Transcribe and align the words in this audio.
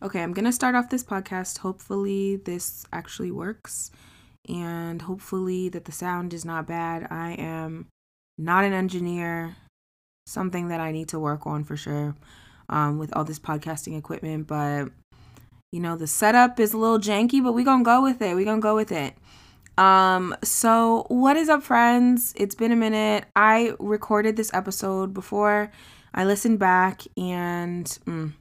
Okay, 0.00 0.22
I'm 0.22 0.32
going 0.32 0.44
to 0.44 0.52
start 0.52 0.76
off 0.76 0.90
this 0.90 1.02
podcast. 1.02 1.58
Hopefully, 1.58 2.36
this 2.36 2.86
actually 2.92 3.32
works 3.32 3.90
and 4.48 5.02
hopefully, 5.02 5.68
that 5.70 5.86
the 5.86 5.92
sound 5.92 6.32
is 6.32 6.44
not 6.44 6.68
bad. 6.68 7.08
I 7.10 7.32
am 7.32 7.88
not 8.38 8.64
an 8.64 8.72
engineer, 8.72 9.56
something 10.26 10.68
that 10.68 10.78
I 10.78 10.92
need 10.92 11.08
to 11.08 11.18
work 11.18 11.46
on 11.48 11.64
for 11.64 11.76
sure 11.76 12.14
um, 12.68 12.98
with 12.98 13.14
all 13.16 13.24
this 13.24 13.40
podcasting 13.40 13.98
equipment. 13.98 14.46
But, 14.46 14.90
you 15.72 15.80
know, 15.80 15.96
the 15.96 16.06
setup 16.06 16.60
is 16.60 16.72
a 16.72 16.78
little 16.78 17.00
janky, 17.00 17.42
but 17.42 17.52
we're 17.52 17.64
going 17.64 17.80
to 17.80 17.84
go 17.84 18.00
with 18.00 18.22
it. 18.22 18.36
We're 18.36 18.44
going 18.44 18.60
to 18.60 18.62
go 18.62 18.76
with 18.76 18.92
it. 18.92 19.14
Um, 19.76 20.34
so 20.44 21.06
what 21.08 21.36
is 21.36 21.48
up, 21.48 21.64
friends? 21.64 22.34
It's 22.36 22.54
been 22.54 22.70
a 22.70 22.76
minute. 22.76 23.24
I 23.34 23.74
recorded 23.80 24.36
this 24.36 24.54
episode 24.54 25.12
before 25.12 25.72
I 26.14 26.24
listened 26.24 26.60
back, 26.60 27.02
and 27.16 27.84
mm, 28.06 28.32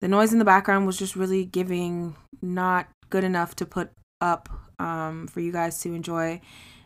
the 0.00 0.08
noise 0.08 0.32
in 0.32 0.38
the 0.38 0.44
background 0.44 0.86
was 0.86 0.98
just 0.98 1.16
really 1.16 1.44
giving 1.44 2.16
not 2.40 2.88
good 3.10 3.24
enough 3.24 3.54
to 3.56 3.66
put 3.66 3.90
up 4.20 4.48
um, 4.78 5.26
for 5.26 5.40
you 5.40 5.52
guys 5.52 5.80
to 5.82 5.94
enjoy 5.94 6.40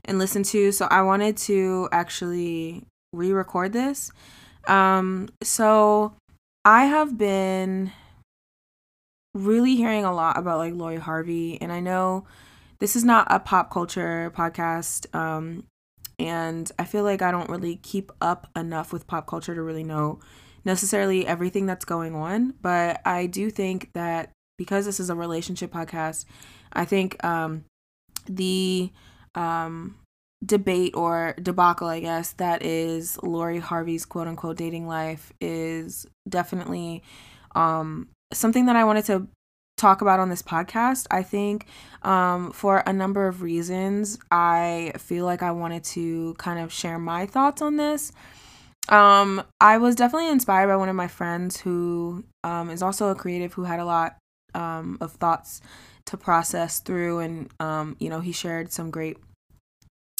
and 0.05 0.19
listen 0.19 0.43
to. 0.43 0.73
So 0.73 0.87
I 0.91 1.03
wanted 1.03 1.37
to 1.39 1.89
actually 1.93 2.85
re 3.13 3.33
record 3.33 3.73
this. 3.73 4.11
Um, 4.67 5.29
so 5.43 6.15
I 6.65 6.87
have 6.87 7.17
been 7.17 7.93
really 9.35 9.77
hearing 9.77 10.05
a 10.05 10.15
lot 10.15 10.39
about 10.39 10.59
like 10.59 10.75
Lori 10.75 10.97
Harvey, 10.97 11.61
and 11.61 11.73
I 11.73 11.81
know 11.81 12.27
this 12.79 12.97
is 12.97 13.05
not 13.05 13.27
a 13.31 13.39
pop 13.39 13.71
culture 13.71 14.33
podcast. 14.35 15.15
Um, 15.15 15.65
and 16.19 16.71
I 16.79 16.85
feel 16.85 17.03
like 17.03 17.23
I 17.23 17.31
don't 17.31 17.51
really 17.51 17.77
keep 17.77 18.13
up 18.21 18.49
enough 18.55 18.93
with 18.93 19.07
pop 19.07 19.27
culture 19.27 19.55
to 19.55 19.63
really 19.63 19.85
know 19.85 20.21
necessarily 20.65 21.27
everything 21.27 21.67
that's 21.67 21.85
going 21.85 22.15
on, 22.15 22.55
but 22.61 23.01
I 23.05 23.27
do 23.27 23.51
think 23.51 23.91
that 23.95 24.31
because 24.57 24.87
this 24.87 25.01
is 25.01 25.11
a 25.11 25.15
relationship 25.15 25.73
podcast, 25.73 26.25
I 26.73 26.85
think 26.85 27.23
um, 27.25 27.65
the 28.27 28.91
um, 29.35 29.97
debate 30.45 30.95
or 30.95 31.35
debacle, 31.43 31.89
I 31.89 32.01
guess, 32.01 32.33
that 32.33 32.63
is 32.63 33.19
Lori 33.23 33.59
Harvey's 33.59 34.05
quote 34.05 34.29
unquote 34.29 34.57
dating 34.57 34.87
life 34.87 35.33
is 35.41 36.07
definitely 36.29 37.03
um, 37.55 38.09
something 38.33 38.67
that 38.67 38.77
I 38.77 38.85
wanted 38.85 39.05
to 39.07 39.29
talk 39.77 40.03
about 40.03 40.21
on 40.21 40.29
this 40.29 40.43
podcast. 40.43 41.07
I 41.11 41.23
think 41.23 41.67
um, 42.03 42.53
for 42.53 42.83
a 42.87 42.93
number 42.93 43.27
of 43.27 43.43
reasons, 43.43 44.19
I 44.31 44.93
feel 44.99 45.25
like 45.25 45.43
I 45.43 45.51
wanted 45.51 45.85
to 45.85 46.35
kind 46.35 46.61
of 46.61 46.73
share 46.73 46.99
my 46.99 47.27
thoughts 47.27 47.61
on 47.61 47.77
this. 47.77 48.13
Um, 48.89 49.43
I 49.61 49.79
was 49.79 49.95
definitely 49.95 50.31
inspired 50.31 50.69
by 50.69 50.77
one 50.77 50.89
of 50.89 50.97
my 50.97 51.09
friends 51.09 51.59
who 51.61 52.25
um, 52.43 52.71
is 52.71 52.83
also 52.83 53.09
a 53.09 53.15
creative 53.15 53.55
who 53.55 53.65
had 53.65 53.81
a 53.81 53.85
lot 53.85 54.17
um, 54.55 54.99
of 55.01 55.13
thoughts 55.13 55.61
to 56.07 56.17
process 56.17 56.81
through, 56.81 57.21
and 57.21 57.51
um, 57.61 57.97
you 57.99 58.11
know, 58.11 58.21
he 58.21 58.33
shared 58.33 58.73
some 58.73 58.91
great 58.91 59.17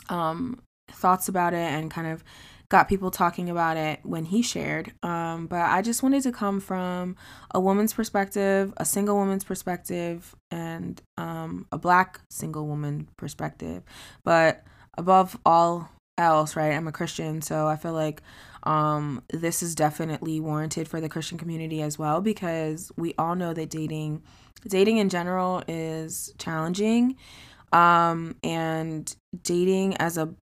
um, 0.09 0.61
thoughts 0.91 1.29
about 1.29 1.53
it 1.53 1.59
and 1.59 1.91
kind 1.91 2.07
of 2.09 2.25
got 2.71 2.89
people 2.89 3.11
talking 3.11 3.51
about 3.51 3.77
it 3.77 4.01
when 4.03 4.25
he 4.25 4.43
shared. 4.43 4.93
Um, 5.03 5.47
but 5.47 5.61
I 5.61 5.83
just 5.83 6.03
wanted 6.03 6.23
to 6.23 6.33
come 6.33 6.61
from 6.61 7.17
a 7.53 7.61
woman's 7.61 7.93
perspective, 7.93 8.73
a 8.79 8.85
single 8.85 9.17
woman's 9.17 9.45
perspective, 9.45 10.35
and 10.51 11.01
um, 11.19 11.67
a 11.71 11.79
black 11.79 12.21
single 12.31 12.67
woman 12.67 13.09
perspective. 13.17 13.83
But 14.25 14.65
above 14.97 15.39
all 15.45 15.91
else, 16.17 16.57
right, 16.57 16.73
I'm 16.73 16.89
a 16.89 16.93
Christian, 16.93 17.43
so 17.43 17.67
I 17.67 17.77
feel 17.77 17.93
like 17.93 18.23
um, 18.65 19.23
this 19.31 19.63
is 19.63 19.75
definitely 19.75 20.41
warranted 20.41 20.89
for 20.89 21.01
the 21.01 21.09
Christian 21.09 21.39
community 21.39 21.83
as 21.83 21.99
well 21.99 22.21
because 22.21 22.91
we 22.97 23.15
all 23.19 23.35
know 23.35 23.53
that 23.53 23.71
dating, 23.71 24.23
dating 24.67 24.99
in 24.99 25.09
general, 25.09 25.63
is 25.69 26.33
challenging. 26.39 27.17
Um, 27.73 28.37
and 28.43 29.15
dating 29.43 29.97
as 29.97 30.17
a 30.17 30.35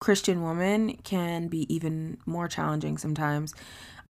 Christian 0.00 0.42
woman 0.42 0.96
can 1.04 1.48
be 1.48 1.72
even 1.72 2.18
more 2.26 2.48
challenging 2.48 2.98
sometimes. 2.98 3.54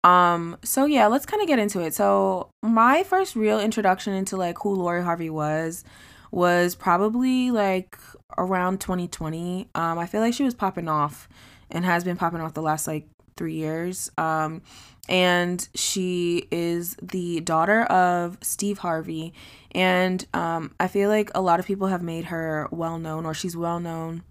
Um, 0.04 0.58
so 0.64 0.86
yeah, 0.86 1.08
let's 1.08 1.26
kind 1.26 1.42
of 1.42 1.48
get 1.48 1.60
into 1.60 1.82
it. 1.82 1.94
So 1.94 2.50
my 2.62 3.04
first 3.04 3.36
real 3.36 3.60
introduction 3.60 4.14
into 4.14 4.38
like 4.38 4.58
who 4.62 4.76
Lori 4.76 5.04
Harvey 5.04 5.30
was 5.30 5.84
was 6.32 6.76
probably 6.76 7.52
like 7.52 7.98
around 8.38 8.80
2020. 8.80 9.70
Um, 9.76 9.98
I 9.98 10.06
feel 10.06 10.22
like 10.22 10.34
she 10.34 10.44
was 10.44 10.54
popping 10.54 10.88
off 10.88 11.28
and 11.72 11.84
has 11.84 12.04
been 12.04 12.16
popping 12.16 12.42
off 12.42 12.54
the 12.54 12.62
last 12.62 12.88
like 12.88 13.08
three 13.38 13.54
years. 13.54 14.12
Um, 14.18 14.62
and 15.10 15.68
she 15.74 16.48
is 16.52 16.98
the 17.02 17.40
daughter 17.42 17.84
of 17.84 18.38
Steve 18.42 18.80
Harvey. 18.80 19.34
And 19.72 20.26
um, 20.34 20.74
I 20.80 20.88
feel 20.88 21.10
like 21.10 21.32
a 21.34 21.42
lot 21.42 21.60
of 21.60 21.66
people 21.66 21.88
have 21.88 22.02
made 22.02 22.26
her 22.26 22.68
well 22.72 23.00
known, 23.00 23.26
or 23.26 23.34
she's 23.34 23.56
well 23.56 23.80
known 23.80 24.24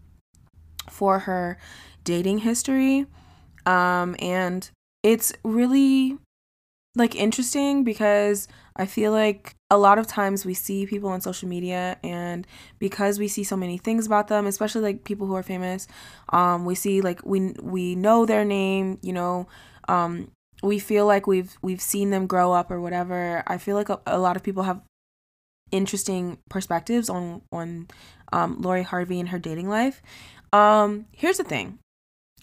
for 0.91 1.21
her 1.21 1.59
dating 2.05 2.39
history. 2.39 3.07
Um, 3.65 4.17
and 4.19 4.69
it's 5.03 5.33
really 5.45 6.19
like 6.97 7.15
interesting 7.15 7.85
because 7.85 8.49
I 8.75 8.87
feel 8.87 9.13
like 9.13 9.55
a 9.71 9.79
lot 9.79 9.99
of 9.99 10.07
times 10.07 10.45
we 10.45 10.55
see 10.55 10.87
people 10.87 11.11
on 11.11 11.21
social 11.21 11.49
media 11.49 11.99
and 12.03 12.47
because 12.79 13.19
we 13.19 13.29
see 13.29 13.45
so 13.45 13.57
many 13.57 13.79
things 13.79 14.07
about 14.07 14.29
them, 14.29 14.47
especially 14.47 14.81
like 14.81 15.05
people 15.05 15.27
who 15.27 15.35
are 15.35 15.43
famous, 15.43 15.87
um, 16.31 16.65
we 16.65 16.75
see 16.75 17.03
like 17.03 17.21
we 17.25 17.55
we 17.63 17.95
know 17.95 18.27
their 18.27 18.45
name, 18.45 18.99
you 19.03 19.13
know, 19.13 19.47
um, 19.89 20.31
we 20.63 20.79
feel 20.79 21.07
like 21.07 21.27
we've 21.27 21.57
we've 21.63 21.83
seen 21.83 22.11
them 22.11 22.27
grow 22.27 22.53
up 22.53 22.71
or 22.71 22.81
whatever. 22.81 23.43
I 23.47 23.59
feel 23.59 23.77
like 23.77 23.91
a, 23.91 24.01
a 24.07 24.19
lot 24.19 24.37
of 24.37 24.43
people 24.43 24.63
have 24.63 24.81
interesting 25.71 26.39
perspectives 26.49 27.11
on 27.11 27.43
on 27.53 27.89
um, 28.33 28.61
Lori 28.61 28.83
Harvey 28.83 29.21
and 29.21 29.29
her 29.29 29.39
dating 29.39 29.69
life. 29.69 30.03
Um, 30.53 31.07
here's 31.13 31.37
the 31.37 31.45
thing. 31.45 31.79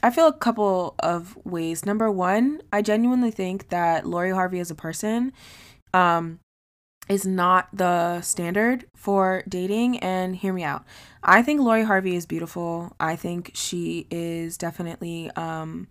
I 0.01 0.09
feel 0.09 0.27
a 0.27 0.33
couple 0.33 0.95
of 0.99 1.37
ways. 1.45 1.85
Number 1.85 2.11
one, 2.11 2.61
I 2.71 2.81
genuinely 2.81 3.31
think 3.31 3.69
that 3.69 4.05
Lori 4.05 4.31
Harvey 4.31 4.59
as 4.59 4.71
a 4.71 4.75
person 4.75 5.31
um, 5.93 6.39
is 7.07 7.25
not 7.25 7.69
the 7.71 8.21
standard 8.21 8.85
for 8.95 9.43
dating. 9.47 9.99
And 9.99 10.35
hear 10.35 10.51
me 10.53 10.63
out. 10.63 10.83
I 11.23 11.41
think 11.41 11.61
Lori 11.61 11.83
Harvey 11.83 12.15
is 12.15 12.25
beautiful. 12.25 12.95
I 12.99 13.15
think 13.15 13.51
she 13.53 14.07
is 14.11 14.57
definitely 14.57 15.31
um, 15.37 15.87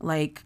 like 0.00 0.44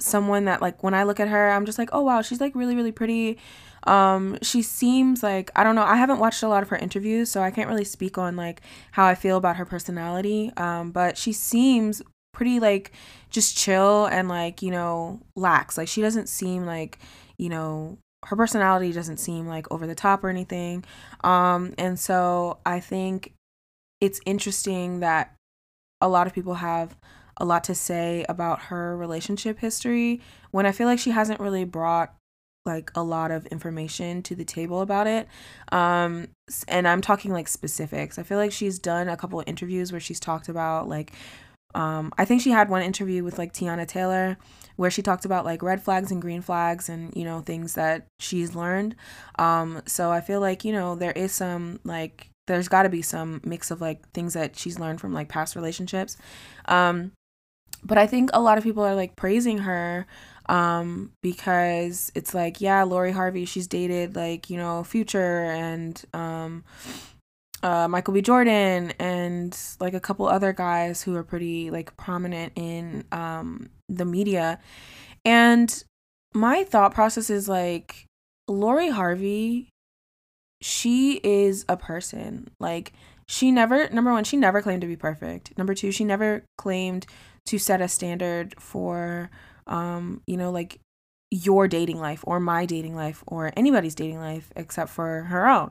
someone 0.00 0.44
that 0.46 0.60
like 0.62 0.82
when 0.82 0.94
I 0.94 1.04
look 1.04 1.20
at 1.20 1.28
her, 1.28 1.50
I'm 1.50 1.66
just 1.66 1.78
like, 1.78 1.90
oh 1.92 2.02
wow, 2.02 2.22
she's 2.22 2.40
like 2.40 2.54
really 2.54 2.76
really 2.76 2.92
pretty. 2.92 3.38
Um, 3.86 4.38
she 4.40 4.62
seems 4.62 5.22
like 5.22 5.50
I 5.54 5.64
don't 5.64 5.74
know. 5.74 5.82
I 5.82 5.96
haven't 5.96 6.18
watched 6.18 6.42
a 6.42 6.48
lot 6.48 6.62
of 6.62 6.70
her 6.70 6.76
interviews, 6.76 7.30
so 7.30 7.42
I 7.42 7.50
can't 7.50 7.68
really 7.68 7.84
speak 7.84 8.16
on 8.16 8.36
like 8.36 8.62
how 8.92 9.04
I 9.04 9.14
feel 9.14 9.36
about 9.36 9.56
her 9.56 9.64
personality. 9.64 10.50
Um, 10.56 10.90
but 10.90 11.18
she 11.18 11.32
seems 11.32 12.02
pretty 12.34 12.60
like 12.60 12.92
just 13.30 13.56
chill 13.56 14.06
and 14.06 14.28
like 14.28 14.62
you 14.62 14.70
know 14.70 15.20
lax. 15.36 15.78
Like 15.78 15.88
she 15.88 16.02
doesn't 16.02 16.28
seem 16.28 16.66
like 16.66 16.98
you 17.38 17.48
know 17.48 17.98
her 18.26 18.36
personality 18.36 18.92
doesn't 18.92 19.18
seem 19.18 19.46
like 19.46 19.70
over 19.70 19.86
the 19.86 19.94
top 19.94 20.24
or 20.24 20.28
anything. 20.28 20.84
Um, 21.22 21.74
and 21.78 21.98
so 21.98 22.58
I 22.64 22.80
think 22.80 23.32
it's 24.00 24.20
interesting 24.26 25.00
that 25.00 25.34
a 26.00 26.08
lot 26.08 26.26
of 26.26 26.34
people 26.34 26.54
have 26.54 26.96
a 27.36 27.44
lot 27.44 27.64
to 27.64 27.74
say 27.74 28.24
about 28.28 28.62
her 28.62 28.96
relationship 28.96 29.58
history 29.58 30.20
when 30.50 30.66
I 30.66 30.72
feel 30.72 30.86
like 30.86 30.98
she 30.98 31.10
hasn't 31.10 31.40
really 31.40 31.64
brought 31.64 32.14
like 32.64 32.90
a 32.94 33.02
lot 33.02 33.30
of 33.30 33.44
information 33.46 34.22
to 34.22 34.34
the 34.34 34.44
table 34.44 34.80
about 34.80 35.06
it. 35.06 35.28
Um, 35.70 36.28
and 36.66 36.88
I'm 36.88 37.00
talking 37.00 37.32
like 37.32 37.48
specifics. 37.48 38.18
I 38.18 38.22
feel 38.22 38.38
like 38.38 38.52
she's 38.52 38.78
done 38.78 39.08
a 39.08 39.16
couple 39.16 39.40
of 39.40 39.46
interviews 39.46 39.92
where 39.92 40.00
she's 40.00 40.20
talked 40.20 40.48
about 40.48 40.88
like 40.88 41.12
um, 41.74 42.12
I 42.16 42.24
think 42.24 42.42
she 42.42 42.50
had 42.50 42.68
one 42.68 42.82
interview 42.82 43.24
with 43.24 43.38
like 43.38 43.52
Teyana 43.52 43.86
Taylor 43.86 44.36
where 44.76 44.90
she 44.90 45.02
talked 45.02 45.24
about 45.24 45.44
like 45.44 45.62
red 45.62 45.82
flags 45.82 46.10
and 46.10 46.20
green 46.20 46.42
flags 46.42 46.88
and 46.88 47.14
you 47.16 47.24
know 47.24 47.40
things 47.40 47.74
that 47.74 48.06
she's 48.18 48.54
learned. 48.54 48.96
Um, 49.38 49.82
so 49.86 50.10
I 50.10 50.20
feel 50.20 50.40
like 50.40 50.64
you 50.64 50.72
know 50.72 50.94
there 50.94 51.12
is 51.12 51.32
some 51.32 51.80
like 51.84 52.28
there's 52.46 52.68
got 52.68 52.82
to 52.82 52.88
be 52.88 53.02
some 53.02 53.40
mix 53.44 53.70
of 53.70 53.80
like 53.80 54.08
things 54.10 54.34
that 54.34 54.56
she's 54.56 54.78
learned 54.78 55.00
from 55.00 55.12
like 55.12 55.28
past 55.28 55.56
relationships. 55.56 56.16
Um, 56.66 57.12
but 57.82 57.98
I 57.98 58.06
think 58.06 58.30
a 58.32 58.40
lot 58.40 58.58
of 58.58 58.64
people 58.64 58.82
are 58.82 58.94
like 58.94 59.16
praising 59.16 59.58
her 59.58 60.06
um 60.46 61.10
because 61.22 62.12
it's 62.14 62.34
like 62.34 62.60
yeah 62.60 62.82
Lori 62.82 63.12
Harvey 63.12 63.46
she's 63.46 63.66
dated 63.66 64.14
like 64.14 64.50
you 64.50 64.58
know 64.58 64.84
Future 64.84 65.44
and 65.44 66.02
um 66.12 66.64
uh 67.64 67.88
Michael 67.88 68.14
B. 68.14 68.20
Jordan 68.20 68.92
and 69.00 69.58
like 69.80 69.94
a 69.94 70.00
couple 70.00 70.28
other 70.28 70.52
guys 70.52 71.02
who 71.02 71.16
are 71.16 71.24
pretty 71.24 71.70
like 71.70 71.96
prominent 71.96 72.52
in 72.54 73.04
um 73.10 73.70
the 73.88 74.04
media. 74.04 74.60
And 75.24 75.82
my 76.34 76.64
thought 76.64 76.94
process 76.94 77.30
is 77.30 77.48
like 77.48 78.04
Lori 78.46 78.90
Harvey 78.90 79.70
she 80.60 81.20
is 81.22 81.64
a 81.68 81.76
person. 81.76 82.50
Like 82.60 82.92
she 83.26 83.50
never 83.50 83.88
number 83.88 84.12
one 84.12 84.24
she 84.24 84.36
never 84.36 84.62
claimed 84.62 84.82
to 84.82 84.86
be 84.86 84.96
perfect. 84.96 85.56
Number 85.58 85.74
two 85.74 85.90
she 85.90 86.04
never 86.04 86.44
claimed 86.58 87.06
to 87.46 87.58
set 87.58 87.80
a 87.80 87.88
standard 87.88 88.54
for 88.60 89.30
um 89.66 90.20
you 90.26 90.36
know 90.36 90.50
like 90.50 90.80
your 91.30 91.66
dating 91.66 91.98
life 91.98 92.22
or 92.26 92.38
my 92.38 92.64
dating 92.64 92.94
life 92.94 93.24
or 93.26 93.52
anybody's 93.56 93.94
dating 93.94 94.18
life 94.18 94.52
except 94.54 94.90
for 94.90 95.22
her 95.22 95.48
own. 95.48 95.70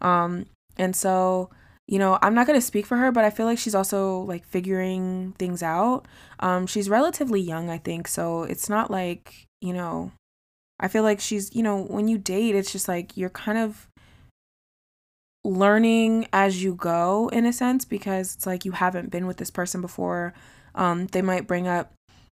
Um, 0.00 0.46
and 0.76 0.94
so, 0.94 1.50
you 1.86 1.98
know, 1.98 2.18
I'm 2.22 2.34
not 2.34 2.46
going 2.46 2.58
to 2.58 2.66
speak 2.66 2.86
for 2.86 2.96
her, 2.96 3.12
but 3.12 3.24
I 3.24 3.30
feel 3.30 3.46
like 3.46 3.58
she's 3.58 3.74
also 3.74 4.20
like 4.20 4.44
figuring 4.44 5.34
things 5.38 5.62
out. 5.62 6.06
Um, 6.40 6.66
she's 6.66 6.88
relatively 6.88 7.40
young, 7.40 7.70
I 7.70 7.78
think. 7.78 8.08
So 8.08 8.42
it's 8.42 8.68
not 8.68 8.90
like, 8.90 9.46
you 9.60 9.72
know, 9.72 10.12
I 10.78 10.88
feel 10.88 11.02
like 11.02 11.20
she's, 11.20 11.54
you 11.54 11.62
know, 11.62 11.82
when 11.82 12.08
you 12.08 12.18
date, 12.18 12.54
it's 12.54 12.72
just 12.72 12.88
like 12.88 13.16
you're 13.16 13.30
kind 13.30 13.58
of 13.58 13.88
learning 15.44 16.26
as 16.32 16.62
you 16.62 16.74
go 16.74 17.28
in 17.32 17.46
a 17.46 17.52
sense 17.52 17.84
because 17.84 18.34
it's 18.34 18.46
like 18.46 18.64
you 18.64 18.72
haven't 18.72 19.10
been 19.10 19.26
with 19.26 19.36
this 19.36 19.50
person 19.50 19.80
before. 19.80 20.34
Um, 20.74 21.06
they 21.06 21.22
might 21.22 21.46
bring 21.46 21.68
up 21.68 21.92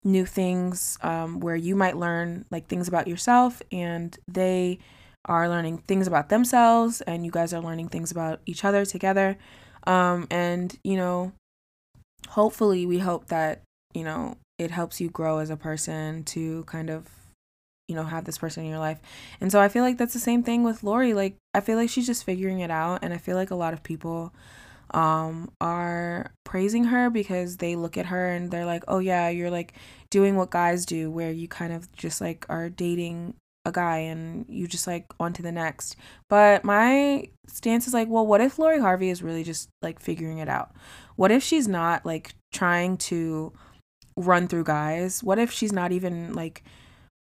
new 0.04 0.26
things 0.26 0.98
um, 1.02 1.40
where 1.40 1.56
you 1.56 1.76
might 1.76 1.98
learn 1.98 2.46
like 2.52 2.68
things 2.68 2.88
about 2.88 3.08
yourself 3.08 3.62
and 3.72 4.18
they 4.28 4.80
are 5.28 5.50
learning 5.50 5.80
things 5.80 6.08
about 6.08 6.30
themselves 6.30 7.02
and 7.02 7.26
you 7.26 7.32
guys 7.32 7.54
are 7.54 7.62
learning 7.62 7.90
things 7.90 8.12
about 8.12 8.40
each 8.46 8.64
other 8.64 8.86
together. 8.86 9.38
Um, 9.86 10.28
and 10.30 10.78
you 10.84 10.98
know 10.98 11.32
hopefully 12.30 12.86
we 12.86 13.00
hope 13.00 13.28
that 13.28 13.62
you 13.94 14.04
know 14.04 14.36
it 14.58 14.72
helps 14.72 15.00
you 15.00 15.10
grow 15.10 15.40
as 15.40 15.50
a 15.50 15.56
person 15.58 16.24
to 16.24 16.64
kind 16.66 16.90
of 16.90 17.08
you 17.88 17.96
know 17.96 18.04
have 18.04 18.26
this 18.26 18.38
person 18.38 18.64
in 18.64 18.70
your 18.70 18.80
life. 18.80 19.00
And 19.40 19.52
so 19.52 19.62
i 19.62 19.70
feel 19.70 19.84
like 19.84 19.98
that's 19.98 20.14
the 20.14 20.20
same 20.20 20.44
thing 20.44 20.64
with 20.64 20.84
lori. 20.84 21.14
Like 21.14 21.36
i 21.54 21.62
feel 21.62 21.78
like 21.78 21.90
she's 21.90 22.08
just 22.08 22.24
figuring 22.26 22.60
it 22.60 22.72
out 22.72 23.00
and 23.02 23.14
i 23.14 23.18
feel 23.18 23.36
like 23.36 23.52
a 23.52 23.56
lot 23.56 23.74
of 23.74 23.84
people 23.84 24.34
um 24.92 25.52
are 25.60 26.32
praising 26.46 26.86
her 26.86 27.10
because 27.10 27.58
they 27.58 27.76
look 27.76 27.98
at 27.98 28.06
her 28.06 28.30
and 28.30 28.52
they're 28.52 28.66
like 28.66 28.84
oh 28.88 29.00
yeah 29.00 29.28
you're 29.28 29.52
like 29.52 29.74
doing 30.10 30.38
what 30.38 30.50
guys 30.50 30.86
do 30.86 31.12
where 31.12 31.32
you 31.32 31.48
kind 31.48 31.74
of 31.74 31.92
just 31.92 32.22
like 32.22 32.46
are 32.48 32.70
dating 32.70 33.34
a 33.68 33.72
guy 33.72 33.98
and 33.98 34.46
you 34.50 34.68
just 34.68 34.88
like 34.88 35.06
on 35.20 35.34
to 35.34 35.42
the 35.42 35.52
next 35.52 35.96
but 36.30 36.64
my 36.64 37.28
stance 37.48 37.88
is 37.88 37.94
like 37.94 38.08
well 38.08 38.26
what 38.26 38.42
if 38.42 38.58
lori 38.58 38.80
harvey 38.80 39.10
is 39.10 39.22
really 39.22 39.44
just 39.44 39.70
like 39.82 40.00
figuring 40.00 40.38
it 40.38 40.50
out 40.50 40.74
what 41.16 41.32
if 41.32 41.44
she's 41.44 41.68
not 41.68 42.06
like 42.06 42.34
trying 42.52 42.98
to 42.98 43.52
run 44.16 44.48
through 44.48 44.64
guys 44.64 45.24
what 45.24 45.38
if 45.38 45.52
she's 45.52 45.72
not 45.72 45.92
even 45.92 46.34
like 46.34 46.64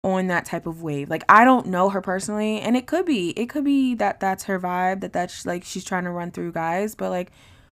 on 0.05 0.27
that 0.27 0.45
type 0.45 0.67
of 0.67 0.83
wave. 0.83 1.09
Like 1.09 1.23
I 1.27 1.43
don't 1.43 1.65
know 1.65 1.89
her 1.89 1.99
personally 1.99 2.61
and 2.61 2.77
it 2.77 2.85
could 2.85 3.05
be 3.05 3.31
it 3.31 3.47
could 3.47 3.65
be 3.65 3.95
that 3.95 4.19
that's 4.19 4.43
her 4.43 4.59
vibe 4.59 5.01
that 5.01 5.11
that's 5.11 5.47
like 5.47 5.63
she's 5.63 5.83
trying 5.83 6.03
to 6.03 6.11
run 6.11 6.29
through 6.29 6.51
guys, 6.51 6.93
but 6.93 7.09
like 7.09 7.31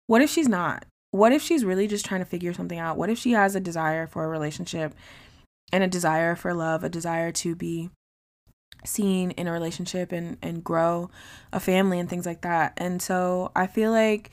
what 0.05 0.21
if 0.21 0.29
she's 0.29 0.47
not? 0.47 0.85
What 1.09 1.31
if 1.31 1.41
she's 1.41 1.65
really 1.65 1.87
just 1.87 2.05
trying 2.05 2.21
to 2.21 2.25
figure 2.25 2.53
something 2.53 2.77
out? 2.77 2.97
What 2.97 3.09
if 3.09 3.17
she 3.17 3.31
has 3.31 3.55
a 3.55 3.59
desire 3.59 4.05
for 4.05 4.23
a 4.23 4.27
relationship 4.27 4.93
and 5.73 5.83
a 5.83 5.87
desire 5.87 6.35
for 6.35 6.53
love, 6.53 6.83
a 6.83 6.89
desire 6.89 7.31
to 7.31 7.55
be 7.55 7.89
seen 8.85 9.31
in 9.31 9.47
a 9.47 9.51
relationship 9.51 10.11
and 10.11 10.37
and 10.41 10.63
grow 10.63 11.09
a 11.51 11.59
family 11.59 11.99
and 11.99 12.09
things 12.09 12.25
like 12.25 12.41
that. 12.41 12.73
And 12.77 13.01
so 13.01 13.51
I 13.55 13.67
feel 13.67 13.91
like 13.91 14.31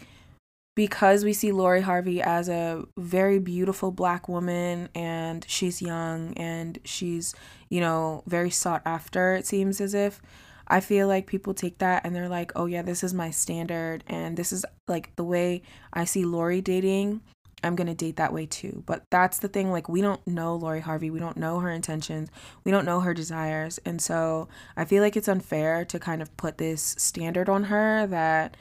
because 0.76 1.24
we 1.24 1.32
see 1.32 1.52
Lori 1.52 1.80
Harvey 1.80 2.20
as 2.20 2.48
a 2.48 2.84
very 2.98 3.38
beautiful 3.38 3.90
black 3.90 4.28
woman 4.28 4.90
and 4.94 5.44
she's 5.48 5.80
young 5.80 6.34
and 6.34 6.78
she's, 6.84 7.34
you 7.70 7.80
know, 7.80 8.22
very 8.26 8.50
sought 8.50 8.82
after, 8.84 9.34
it 9.34 9.46
seems 9.46 9.80
as 9.80 9.94
if. 9.94 10.20
I 10.68 10.80
feel 10.80 11.08
like 11.08 11.26
people 11.26 11.54
take 11.54 11.78
that 11.78 12.04
and 12.04 12.14
they're 12.14 12.28
like, 12.28 12.52
oh, 12.56 12.66
yeah, 12.66 12.82
this 12.82 13.02
is 13.02 13.14
my 13.14 13.30
standard. 13.30 14.04
And 14.06 14.36
this 14.36 14.52
is 14.52 14.66
like 14.86 15.14
the 15.16 15.24
way 15.24 15.62
I 15.92 16.04
see 16.04 16.24
Lori 16.24 16.60
dating. 16.60 17.22
I'm 17.66 17.76
going 17.76 17.86
to 17.88 17.94
date 17.94 18.16
that 18.16 18.32
way 18.32 18.46
too. 18.46 18.82
But 18.86 19.02
that's 19.10 19.38
the 19.38 19.48
thing. 19.48 19.70
Like, 19.70 19.88
we 19.88 20.00
don't 20.00 20.24
know 20.26 20.54
Lori 20.56 20.80
Harvey. 20.80 21.10
We 21.10 21.18
don't 21.18 21.36
know 21.36 21.60
her 21.60 21.70
intentions. 21.70 22.30
We 22.64 22.72
don't 22.72 22.86
know 22.86 23.00
her 23.00 23.14
desires. 23.14 23.78
And 23.84 24.00
so 24.00 24.48
I 24.76 24.84
feel 24.84 25.02
like 25.02 25.16
it's 25.16 25.28
unfair 25.28 25.84
to 25.86 25.98
kind 25.98 26.22
of 26.22 26.36
put 26.36 26.58
this 26.58 26.94
standard 26.98 27.48
on 27.48 27.64
her 27.64 28.06
that 28.06 28.56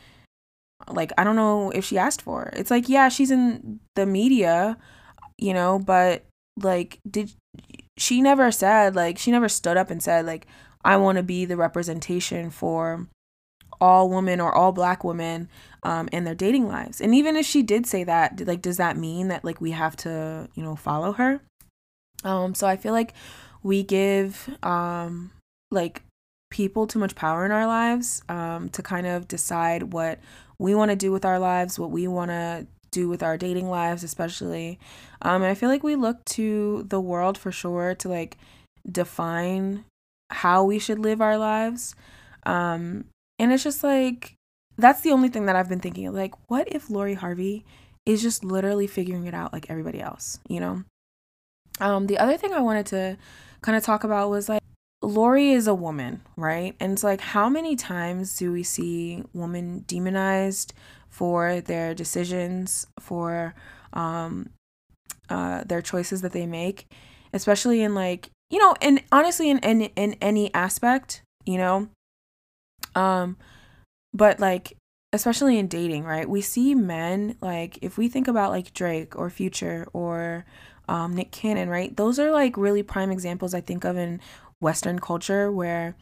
like 0.90 1.12
I 1.18 1.24
don't 1.24 1.36
know 1.36 1.72
if 1.72 1.86
she 1.86 1.98
asked 1.98 2.22
for. 2.22 2.50
It's 2.54 2.72
like 2.72 2.90
yeah, 2.90 3.10
she's 3.10 3.32
in 3.32 3.80
the 3.96 4.06
media, 4.06 4.78
you 5.38 5.54
know, 5.54 5.80
but 5.80 6.26
like 6.62 7.00
did 7.10 7.32
she 7.98 8.22
never 8.22 8.52
said 8.52 8.96
like 8.96 9.18
she 9.18 9.32
never 9.32 9.50
stood 9.50 9.78
up 9.78 9.90
and 9.90 10.02
said 10.02 10.26
like 10.26 10.48
I 10.84 10.98
want 10.98 11.18
to 11.18 11.24
be 11.24 11.46
the 11.46 11.58
representation 11.58 12.50
for 12.50 13.08
all 13.82 14.10
women 14.10 14.40
or 14.40 14.54
all 14.54 14.72
black 14.72 15.04
women 15.04 15.50
um 15.84 16.10
in 16.12 16.24
their 16.24 16.36
dating 16.36 16.68
lives. 16.68 17.02
And 17.02 17.14
even 17.14 17.36
if 17.36 17.46
she 17.46 17.64
did 17.64 17.86
say 17.86 18.04
that, 18.04 18.46
like 18.46 18.62
does 18.62 18.78
that 18.78 18.98
mean 18.98 19.28
that 19.30 19.44
like 19.44 19.62
we 19.62 19.72
have 19.72 19.96
to, 19.98 20.50
you 20.56 20.64
know, 20.64 20.76
follow 20.76 21.14
her? 21.14 21.42
Um 22.24 22.56
so 22.56 22.68
I 22.68 22.78
feel 22.78 22.94
like 22.94 23.14
we 23.64 23.84
give 23.84 24.50
um 24.64 25.32
like 25.72 26.04
people 26.52 26.88
too 26.88 27.00
much 27.00 27.16
power 27.16 27.46
in 27.46 27.52
our 27.52 27.68
lives 27.68 28.22
um 28.30 28.70
to 28.70 28.82
kind 28.82 29.08
of 29.08 29.28
decide 29.28 29.92
what 29.94 30.20
we 30.58 30.74
want 30.74 30.90
to 30.90 30.96
do 30.96 31.12
with 31.12 31.26
our 31.26 31.40
lives, 31.40 31.78
what 31.78 31.92
we 31.92 32.08
want 32.08 32.32
to 32.32 32.68
do 32.96 33.10
with 33.10 33.22
our 33.22 33.38
dating 33.38 33.70
lives, 33.70 34.04
especially. 34.04 34.80
Um, 35.22 35.42
and 35.42 35.52
I 35.52 35.54
feel 35.54 35.70
like 35.70 35.84
we 35.84 35.96
look 35.96 36.24
to 36.26 36.86
the 36.88 37.02
world 37.02 37.38
for 37.38 37.52
sure 37.52 37.94
to 37.96 38.08
like 38.08 38.38
define 38.90 39.84
how 40.32 40.64
we 40.64 40.80
should 40.80 41.00
live 41.00 41.22
our 41.22 41.38
lives. 41.38 41.96
Um, 42.46 43.06
and 43.40 43.52
it's 43.52 43.64
just 43.64 43.84
like, 43.84 44.36
that's 44.78 45.02
the 45.02 45.12
only 45.12 45.30
thing 45.30 45.46
that 45.46 45.56
I've 45.56 45.70
been 45.70 45.80
thinking. 45.80 46.12
Like, 46.14 46.34
what 46.48 46.68
if 46.68 46.90
Lori 46.90 47.14
Harvey 47.14 47.66
is 48.06 48.22
just 48.22 48.44
literally 48.44 48.88
figuring 48.88 49.26
it 49.26 49.34
out 49.34 49.54
like 49.54 49.70
everybody 49.70 50.02
else, 50.02 50.40
you 50.48 50.60
know? 50.60 50.84
Um, 51.80 52.08
the 52.08 52.18
other 52.18 52.38
thing 52.38 52.54
I 52.54 52.62
wanted 52.62 52.86
to 52.88 53.18
kind 53.62 53.78
of 53.78 53.84
talk 53.84 54.04
about 54.04 54.30
was 54.30 54.48
like, 54.48 54.62
Lori 55.02 55.52
is 55.52 55.68
a 55.68 55.76
woman, 55.76 56.22
right? 56.36 56.76
And 56.80 56.94
it's 56.94 57.04
like, 57.04 57.22
how 57.22 57.50
many 57.50 57.76
times 57.76 58.38
do 58.38 58.52
we 58.52 58.64
see 58.64 59.24
women 59.34 59.84
demonized 59.88 60.74
for 61.10 61.62
their 61.62 61.94
decisions, 61.94 62.88
for 63.00 63.54
um, 63.94 64.50
uh, 65.30 65.64
their 65.66 65.82
choices 65.82 66.22
that 66.22 66.32
they 66.32 66.46
make, 66.46 66.88
especially 67.34 67.82
in 67.82 67.96
like, 67.96 68.30
you 68.50 68.60
know, 68.60 68.76
and 68.82 69.02
honestly, 69.12 69.50
in, 69.50 69.60
in 69.60 69.82
in 69.96 70.16
any 70.22 70.54
aspect, 70.54 71.22
you 71.46 71.58
know, 71.58 71.90
um, 72.96 73.38
but 74.14 74.40
like, 74.40 74.78
especially 75.14 75.58
in 75.58 75.68
dating, 75.68 76.04
right? 76.04 76.28
We 76.30 76.42
see 76.42 76.76
men 76.76 77.38
like, 77.42 77.80
if 77.82 77.98
we 77.98 78.08
think 78.08 78.28
about 78.28 78.52
like 78.52 78.74
Drake 78.74 79.16
or 79.16 79.30
Future 79.30 79.88
or 79.94 80.46
um, 80.88 81.16
Nick 81.16 81.32
Cannon, 81.32 81.70
right? 81.70 81.96
Those 81.96 82.20
are 82.20 82.32
like 82.32 82.58
really 82.58 82.84
prime 82.84 83.12
examples 83.12 83.54
I 83.54 83.62
think 83.62 83.84
of 83.84 83.98
in 83.98 84.20
Western 84.62 85.00
culture 85.00 85.52
where 85.52 85.96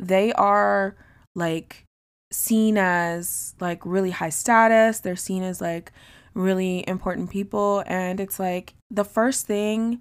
they 0.00 0.32
are 0.34 0.96
like 1.34 1.84
seen 2.32 2.76
as 2.76 3.54
like 3.60 3.84
really 3.84 4.10
high 4.10 4.30
status, 4.30 5.00
they're 5.00 5.16
seen 5.16 5.42
as 5.42 5.60
like 5.60 5.92
really 6.34 6.84
important 6.88 7.30
people. 7.30 7.82
And 7.86 8.20
it's 8.20 8.38
like 8.38 8.74
the 8.90 9.04
first 9.04 9.46
thing, 9.46 10.00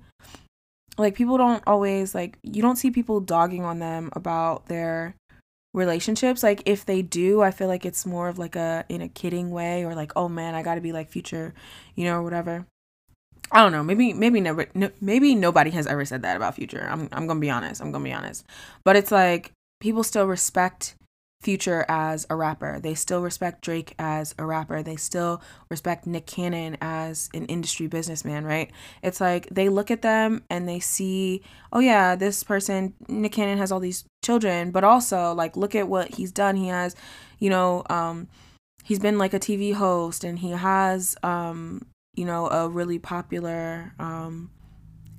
like 0.98 1.16
people 1.16 1.38
don't 1.38 1.64
always 1.68 2.16
like, 2.16 2.38
you 2.42 2.62
don't 2.62 2.78
see 2.78 2.92
people 2.92 3.20
dogging 3.20 3.64
on 3.64 3.80
them 3.80 4.10
about 4.14 4.68
their 4.68 5.16
relationships 5.76 6.42
like 6.42 6.64
if 6.66 6.86
they 6.86 7.02
do 7.02 7.42
i 7.42 7.52
feel 7.52 7.68
like 7.68 7.86
it's 7.86 8.06
more 8.06 8.30
of 8.30 8.40
like 8.40 8.56
a 8.56 8.86
in 8.88 9.02
a 9.02 9.10
kidding 9.10 9.52
way 9.52 9.84
or 9.84 9.94
like 9.94 10.12
oh 10.16 10.30
man 10.30 10.56
i 10.56 10.64
gotta 10.64 10.82
be 10.82 10.94
like 10.94 11.10
future 11.10 11.54
you 11.96 12.06
know 12.06 12.16
or 12.16 12.24
whatever 12.24 12.66
I 13.52 13.62
don't 13.62 13.72
know. 13.72 13.84
Maybe 13.84 14.12
maybe 14.12 14.42
never. 14.42 14.66
No, 14.74 14.90
maybe 15.00 15.36
nobody 15.36 15.70
has 15.70 15.86
ever 15.86 16.04
said 16.04 16.24
that 16.24 16.36
about 16.36 16.56
Future. 16.56 16.88
I'm 16.90 17.08
I'm 17.12 17.28
gonna 17.28 17.40
be 17.40 17.52
honest. 17.52 17.80
I'm 17.80 17.92
gonna 17.92 18.04
be 18.04 18.12
honest. 18.12 18.44
But 18.84 18.96
it's 18.96 19.12
like 19.12 19.52
people 19.80 20.04
still 20.04 20.26
respect 20.26 20.96
Future 21.46 21.86
as 21.88 22.26
a 22.30 22.36
rapper. 22.36 22.80
They 22.80 22.96
still 22.96 23.22
respect 23.22 23.62
Drake 23.62 23.94
as 24.00 24.34
a 24.40 24.46
rapper. 24.46 24.82
They 24.82 24.96
still 24.96 25.42
respect 25.70 26.08
Nick 26.08 26.26
Cannon 26.26 26.76
as 26.82 27.30
an 27.34 27.46
industry 27.46 27.86
businessman, 27.86 28.44
right? 28.44 28.72
It's 29.04 29.22
like 29.22 29.48
they 29.52 29.70
look 29.70 29.92
at 29.92 30.02
them 30.02 30.44
and 30.50 30.68
they 30.68 30.80
see, 30.80 31.44
oh 31.72 31.80
yeah, 31.80 32.16
this 32.16 32.44
person 32.44 32.96
Nick 33.08 33.34
Cannon 33.34 33.60
has 33.60 33.72
all 33.72 33.80
these 33.80 34.06
children, 34.24 34.72
but 34.72 34.84
also 34.84 35.34
like 35.34 35.56
look 35.56 35.76
at 35.76 35.88
what 35.88 36.16
he's 36.16 36.32
done. 36.32 36.56
He 36.56 36.68
has, 36.68 36.96
you 37.40 37.52
know, 37.52 37.84
um 37.92 38.28
he's 38.84 39.00
been 39.00 39.20
like 39.20 39.36
a 39.36 39.40
TV 39.40 39.74
host 39.74 40.24
and 40.24 40.40
he 40.40 40.50
has 40.50 41.16
um 41.22 41.86
you 42.16 42.26
know, 42.26 42.48
a 42.48 42.70
really 42.70 42.98
popular 42.98 43.94
um, 44.00 44.50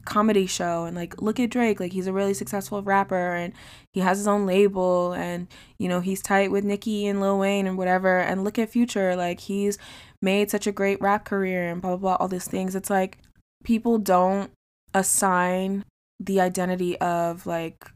comedy 0.06 0.46
show 0.46 0.84
and 0.84 0.96
like 0.96 1.20
look 1.20 1.38
at 1.38 1.50
Drake 1.50 1.80
like 1.80 1.92
he's 1.92 2.06
a 2.06 2.12
really 2.12 2.34
successful 2.34 2.82
rapper 2.82 3.34
and 3.34 3.52
he 3.92 4.00
has 4.00 4.18
his 4.18 4.26
own 4.26 4.46
label 4.46 5.12
and 5.12 5.48
you 5.78 5.88
know 5.88 6.00
he's 6.00 6.22
tight 6.22 6.50
with 6.50 6.64
Nicki 6.64 7.06
and 7.06 7.20
Lil 7.20 7.38
Wayne 7.38 7.66
and 7.66 7.76
whatever. 7.76 8.18
And 8.18 8.44
look 8.44 8.58
at 8.58 8.70
Future 8.70 9.14
like 9.16 9.40
he's 9.40 9.78
made 10.22 10.50
such 10.50 10.66
a 10.66 10.72
great 10.72 11.00
rap 11.00 11.24
career 11.24 11.68
and 11.68 11.82
blah 11.82 11.90
blah 11.90 11.98
blah 11.98 12.16
all 12.20 12.28
these 12.28 12.48
things. 12.48 12.74
It's 12.74 12.90
like 12.90 13.18
people 13.64 13.98
don't 13.98 14.50
assign 14.94 15.84
the 16.18 16.40
identity 16.40 16.98
of 17.00 17.46
like 17.46 17.90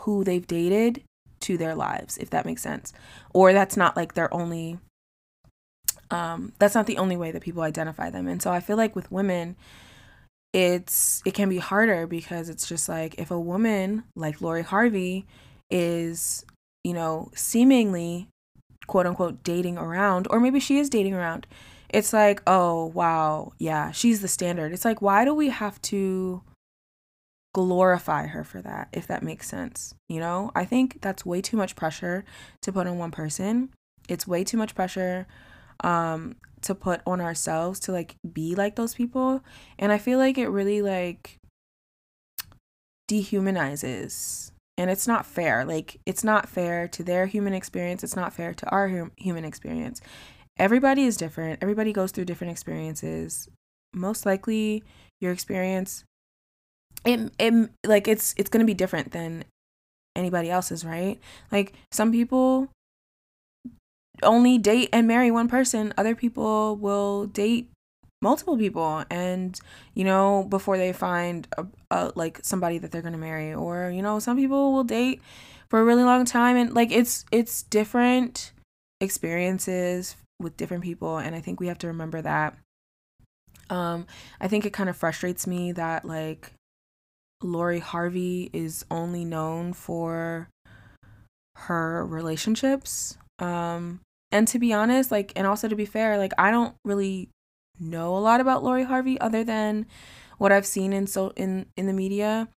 who 0.00 0.24
they've 0.24 0.46
dated 0.46 1.02
to 1.40 1.58
their 1.58 1.74
lives 1.74 2.16
if 2.18 2.30
that 2.30 2.46
makes 2.46 2.62
sense. 2.62 2.92
Or 3.34 3.52
that's 3.52 3.76
not 3.76 3.96
like 3.96 4.14
their 4.14 4.32
only 4.32 4.78
um, 6.10 6.52
that's 6.58 6.74
not 6.74 6.86
the 6.86 6.98
only 6.98 7.16
way 7.16 7.30
that 7.30 7.42
people 7.42 7.62
identify 7.62 8.10
them. 8.10 8.28
And 8.28 8.40
so 8.40 8.50
I 8.50 8.60
feel 8.60 8.76
like 8.76 8.96
with 8.96 9.12
women, 9.12 9.56
it's 10.52 11.22
it 11.24 11.34
can 11.34 11.48
be 11.48 11.58
harder 11.58 12.06
because 12.06 12.48
it's 12.48 12.66
just 12.66 12.88
like 12.88 13.14
if 13.18 13.30
a 13.30 13.38
woman 13.40 14.04
like 14.14 14.40
Lori 14.40 14.62
Harvey 14.62 15.26
is, 15.70 16.44
you 16.84 16.94
know, 16.94 17.30
seemingly 17.34 18.28
quote 18.86 19.06
unquote 19.06 19.42
dating 19.42 19.76
around 19.78 20.26
or 20.30 20.40
maybe 20.40 20.60
she 20.60 20.78
is 20.78 20.88
dating 20.88 21.14
around. 21.14 21.46
It's 21.90 22.12
like, 22.12 22.42
"Oh, 22.46 22.86
wow. 22.86 23.52
Yeah, 23.58 23.92
she's 23.92 24.20
the 24.20 24.28
standard." 24.28 24.72
It's 24.72 24.84
like, 24.84 25.00
"Why 25.00 25.24
do 25.24 25.34
we 25.34 25.48
have 25.48 25.80
to 25.82 26.42
glorify 27.54 28.26
her 28.26 28.44
for 28.44 28.62
that, 28.62 28.88
if 28.92 29.06
that 29.06 29.22
makes 29.22 29.48
sense. 29.48 29.94
You 30.08 30.20
know, 30.20 30.52
I 30.54 30.64
think 30.64 31.00
that's 31.00 31.26
way 31.26 31.40
too 31.40 31.56
much 31.56 31.76
pressure 31.76 32.24
to 32.62 32.72
put 32.72 32.86
on 32.86 32.98
one 32.98 33.10
person. 33.10 33.70
It's 34.08 34.26
way 34.26 34.44
too 34.44 34.56
much 34.56 34.74
pressure 34.74 35.26
um 35.84 36.34
to 36.62 36.74
put 36.74 37.00
on 37.06 37.20
ourselves 37.20 37.80
to 37.80 37.92
like 37.92 38.16
be 38.32 38.54
like 38.54 38.76
those 38.76 38.94
people. 38.94 39.42
And 39.78 39.92
I 39.92 39.98
feel 39.98 40.18
like 40.18 40.38
it 40.38 40.48
really 40.48 40.82
like 40.82 41.38
dehumanizes 43.10 44.50
and 44.76 44.90
it's 44.90 45.06
not 45.06 45.26
fair. 45.26 45.64
Like 45.64 46.00
it's 46.06 46.24
not 46.24 46.48
fair 46.48 46.88
to 46.88 47.02
their 47.02 47.26
human 47.26 47.54
experience, 47.54 48.04
it's 48.04 48.16
not 48.16 48.32
fair 48.32 48.54
to 48.54 48.68
our 48.70 48.88
hum- 48.88 49.12
human 49.16 49.44
experience. 49.44 50.00
Everybody 50.58 51.04
is 51.04 51.16
different. 51.16 51.60
Everybody 51.62 51.92
goes 51.92 52.10
through 52.10 52.24
different 52.24 52.50
experiences. 52.50 53.48
Most 53.94 54.26
likely 54.26 54.82
your 55.20 55.32
experience 55.32 56.04
it, 57.04 57.32
it 57.38 57.70
like 57.86 58.08
it's 58.08 58.34
it's 58.36 58.50
going 58.50 58.60
to 58.60 58.66
be 58.66 58.74
different 58.74 59.12
than 59.12 59.44
anybody 60.16 60.50
else's, 60.50 60.84
right? 60.84 61.18
Like 61.50 61.74
some 61.92 62.12
people 62.12 62.68
only 64.22 64.58
date 64.58 64.88
and 64.92 65.06
marry 65.06 65.30
one 65.30 65.48
person, 65.48 65.92
other 65.96 66.14
people 66.14 66.76
will 66.76 67.26
date 67.26 67.70
multiple 68.20 68.58
people 68.58 69.04
and 69.10 69.60
you 69.94 70.02
know 70.02 70.44
before 70.50 70.76
they 70.76 70.92
find 70.92 71.46
a, 71.56 71.64
a 71.92 72.12
like 72.16 72.40
somebody 72.42 72.76
that 72.76 72.90
they're 72.90 73.00
going 73.00 73.12
to 73.12 73.18
marry 73.18 73.54
or 73.54 73.92
you 73.94 74.02
know 74.02 74.18
some 74.18 74.36
people 74.36 74.72
will 74.72 74.82
date 74.82 75.22
for 75.70 75.78
a 75.78 75.84
really 75.84 76.02
long 76.02 76.24
time 76.24 76.56
and 76.56 76.74
like 76.74 76.90
it's 76.90 77.24
it's 77.30 77.62
different 77.62 78.50
experiences 79.00 80.16
with 80.40 80.56
different 80.56 80.82
people 80.82 81.18
and 81.18 81.36
I 81.36 81.40
think 81.40 81.60
we 81.60 81.68
have 81.68 81.78
to 81.78 81.86
remember 81.86 82.20
that 82.20 82.56
um 83.70 84.04
I 84.40 84.48
think 84.48 84.66
it 84.66 84.72
kind 84.72 84.88
of 84.88 84.96
frustrates 84.96 85.46
me 85.46 85.70
that 85.70 86.04
like 86.04 86.50
Lori 87.40 87.78
Harvey 87.78 88.50
is 88.52 88.84
only 88.90 89.24
known 89.24 89.72
for 89.72 90.48
her 91.56 92.04
relationships. 92.06 93.16
Um, 93.38 94.00
and 94.32 94.46
to 94.48 94.58
be 94.58 94.72
honest, 94.72 95.10
like, 95.10 95.32
and 95.36 95.46
also 95.46 95.68
to 95.68 95.76
be 95.76 95.84
fair, 95.84 96.18
like, 96.18 96.32
I 96.38 96.50
don't 96.50 96.74
really 96.84 97.30
know 97.80 98.16
a 98.16 98.18
lot 98.18 98.40
about 98.40 98.64
Lori 98.64 98.84
Harvey 98.84 99.20
other 99.20 99.44
than 99.44 99.86
what 100.38 100.52
I've 100.52 100.66
seen 100.66 100.92
in 100.92 101.06
so 101.06 101.32
in 101.36 101.66
in 101.76 101.86
the 101.86 101.92
media. 101.92 102.48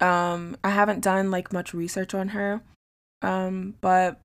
Um, 0.00 0.56
I 0.64 0.70
haven't 0.70 1.00
done 1.00 1.30
like 1.30 1.52
much 1.52 1.72
research 1.74 2.14
on 2.14 2.28
her. 2.28 2.62
Um, 3.22 3.74
but 3.80 4.20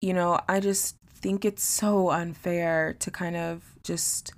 you 0.00 0.12
know, 0.12 0.40
I 0.48 0.60
just 0.60 0.96
think 1.06 1.44
it's 1.44 1.62
so 1.62 2.10
unfair 2.10 2.94
to 2.98 3.10
kind 3.10 3.36
of 3.36 3.76
just 3.82 4.32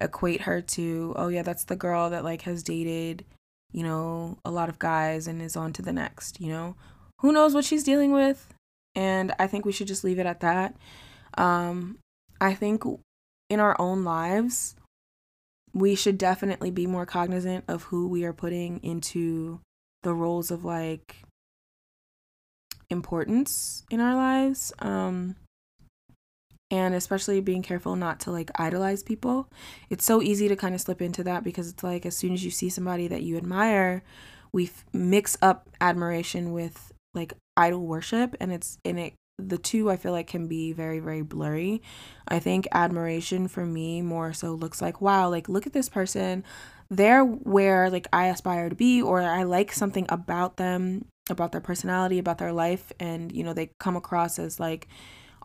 equate 0.00 0.42
her 0.42 0.60
to, 0.60 1.14
oh 1.16 1.28
yeah, 1.28 1.42
that's 1.42 1.64
the 1.64 1.76
girl 1.76 2.10
that 2.10 2.24
like 2.24 2.42
has 2.42 2.62
dated 2.62 3.24
you 3.72 3.82
know, 3.82 4.38
a 4.44 4.50
lot 4.50 4.68
of 4.68 4.78
guys 4.78 5.26
and 5.26 5.42
is 5.42 5.56
on 5.56 5.72
to 5.74 5.82
the 5.82 5.92
next, 5.92 6.40
you 6.40 6.48
know? 6.48 6.74
Who 7.20 7.32
knows 7.32 7.54
what 7.54 7.64
she's 7.64 7.84
dealing 7.84 8.12
with? 8.12 8.54
And 8.94 9.34
I 9.38 9.46
think 9.46 9.64
we 9.64 9.72
should 9.72 9.86
just 9.86 10.04
leave 10.04 10.18
it 10.18 10.26
at 10.26 10.40
that. 10.40 10.76
Um, 11.36 11.98
I 12.40 12.54
think 12.54 12.82
in 13.48 13.60
our 13.60 13.76
own 13.80 14.04
lives, 14.04 14.74
we 15.72 15.94
should 15.94 16.18
definitely 16.18 16.70
be 16.70 16.86
more 16.86 17.06
cognizant 17.06 17.64
of 17.68 17.84
who 17.84 18.08
we 18.08 18.24
are 18.24 18.32
putting 18.32 18.78
into 18.82 19.60
the 20.02 20.14
roles 20.14 20.50
of 20.50 20.64
like 20.64 21.16
importance 22.90 23.84
in 23.90 24.00
our 24.00 24.14
lives. 24.14 24.72
Um, 24.78 25.36
and 26.70 26.94
especially 26.94 27.40
being 27.40 27.62
careful 27.62 27.96
not 27.96 28.20
to 28.20 28.30
like 28.30 28.50
idolize 28.56 29.02
people. 29.02 29.48
It's 29.88 30.04
so 30.04 30.22
easy 30.22 30.48
to 30.48 30.56
kind 30.56 30.74
of 30.74 30.80
slip 30.80 31.00
into 31.00 31.24
that 31.24 31.42
because 31.42 31.68
it's 31.68 31.82
like 31.82 32.04
as 32.04 32.16
soon 32.16 32.34
as 32.34 32.44
you 32.44 32.50
see 32.50 32.68
somebody 32.68 33.08
that 33.08 33.22
you 33.22 33.36
admire, 33.36 34.02
we 34.52 34.66
f- 34.66 34.84
mix 34.92 35.36
up 35.40 35.68
admiration 35.80 36.52
with 36.52 36.92
like 37.14 37.32
idol 37.58 37.86
worship 37.86 38.36
and 38.40 38.52
it's 38.52 38.78
in 38.84 38.98
it 38.98 39.14
the 39.38 39.58
two 39.58 39.88
I 39.88 39.96
feel 39.96 40.12
like 40.12 40.26
can 40.26 40.48
be 40.48 40.72
very 40.72 40.98
very 40.98 41.22
blurry. 41.22 41.82
I 42.26 42.38
think 42.38 42.66
admiration 42.72 43.48
for 43.48 43.64
me 43.64 44.02
more 44.02 44.32
so 44.32 44.54
looks 44.54 44.82
like 44.82 45.00
wow, 45.00 45.28
like 45.28 45.48
look 45.48 45.66
at 45.66 45.72
this 45.72 45.88
person. 45.88 46.44
They're 46.90 47.24
where 47.24 47.90
like 47.90 48.08
I 48.12 48.26
aspire 48.26 48.68
to 48.68 48.74
be 48.74 49.02
or 49.02 49.20
I 49.20 49.42
like 49.44 49.72
something 49.72 50.06
about 50.08 50.56
them, 50.56 51.04
about 51.30 51.52
their 51.52 51.60
personality, 51.60 52.18
about 52.18 52.38
their 52.38 52.52
life 52.52 52.92
and 52.98 53.30
you 53.30 53.44
know 53.44 53.52
they 53.52 53.70
come 53.78 53.96
across 53.96 54.38
as 54.38 54.58
like 54.58 54.88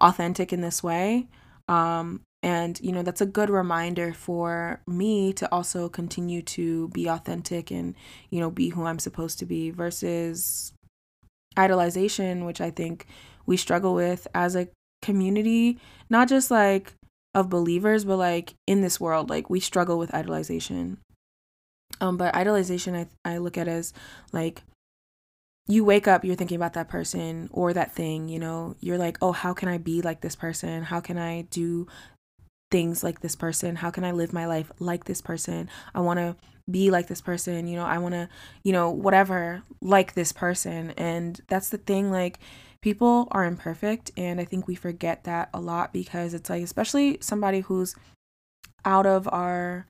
authentic 0.02 0.54
in 0.54 0.62
this 0.62 0.82
way. 0.82 1.28
Um, 1.68 2.22
and, 2.44 2.80
you 2.82 2.92
know, 2.92 3.04
that's 3.04 3.22
a 3.22 3.26
good 3.26 3.50
reminder 3.50 4.14
for 4.14 4.82
me 4.86 5.32
to 5.34 5.50
also 5.50 5.88
continue 5.88 6.42
to 6.42 6.90
be 6.90 7.08
authentic 7.08 7.72
and, 7.72 7.96
you 8.30 8.42
know, 8.42 8.52
be 8.52 8.68
who 8.70 8.84
I'm 8.86 9.00
supposed 9.00 9.40
to 9.40 9.46
be 9.46 9.70
versus 9.70 10.74
idolization, 11.56 12.46
which 12.46 12.62
I 12.62 12.72
think 12.72 13.06
we 13.46 13.58
struggle 13.58 13.94
with 13.94 14.28
as 14.34 14.56
a 14.56 14.68
community, 15.02 15.80
not 16.10 16.28
just 16.28 16.50
like 16.50 16.94
of 17.34 17.50
believers, 17.50 18.06
but 18.06 18.18
like 18.18 18.56
in 18.68 18.82
this 18.82 19.00
world, 19.00 19.30
like 19.30 19.50
we 19.50 19.60
struggle 19.60 19.98
with 19.98 20.12
idolization. 20.12 20.98
Um, 22.02 22.18
but 22.18 22.34
idolization, 22.34 22.96
I, 22.96 23.08
I 23.30 23.38
look 23.38 23.58
at 23.58 23.68
as 23.68 23.94
like 24.32 24.64
you 25.68 25.86
wake 25.86 26.08
up, 26.08 26.26
you're 26.26 26.36
thinking 26.36 26.58
about 26.58 26.74
that 26.74 26.90
person 26.90 27.50
or 27.52 27.74
that 27.74 27.94
thing, 27.94 28.28
you 28.28 28.40
know, 28.40 28.76
you're 28.80 28.98
like, 28.98 29.18
oh, 29.22 29.32
how 29.32 29.54
can 29.54 29.70
I 29.70 29.78
be 29.78 30.02
like 30.02 30.22
this 30.22 30.36
person? 30.36 30.84
How 30.84 31.00
can 31.00 31.18
I 31.18 31.44
do 31.44 31.88
things 32.74 33.04
like 33.04 33.20
this 33.20 33.36
person? 33.36 33.76
How 33.76 33.92
can 33.92 34.04
I 34.04 34.12
live 34.12 34.34
my 34.34 34.48
life 34.48 34.72
like 34.80 35.04
this 35.04 35.22
person? 35.22 35.70
I 35.94 36.02
want 36.02 36.18
to 36.18 36.36
be 36.70 36.90
like 36.90 37.08
this 37.08 37.22
person, 37.22 37.68
you 37.68 37.76
know, 37.76 37.86
I 37.86 38.00
want 38.00 38.16
to, 38.16 38.28
you 38.64 38.74
know, 38.74 38.90
whatever, 38.90 39.62
like 39.80 40.16
this 40.16 40.32
person. 40.32 40.90
And 40.98 41.40
that's 41.48 41.70
the 41.70 41.78
thing, 41.78 42.10
like, 42.10 42.40
people 42.82 43.28
are 43.30 43.46
imperfect. 43.46 44.10
And 44.18 44.42
I 44.42 44.46
think 44.46 44.68
we 44.68 44.74
forget 44.74 45.24
that 45.26 45.50
a 45.54 45.62
lot 45.62 45.94
because 45.94 46.34
it's 46.34 46.50
like, 46.50 46.64
especially 46.64 47.20
somebody 47.22 47.60
who's 47.60 47.96
out 48.84 49.06
of 49.06 49.30
our 49.32 49.86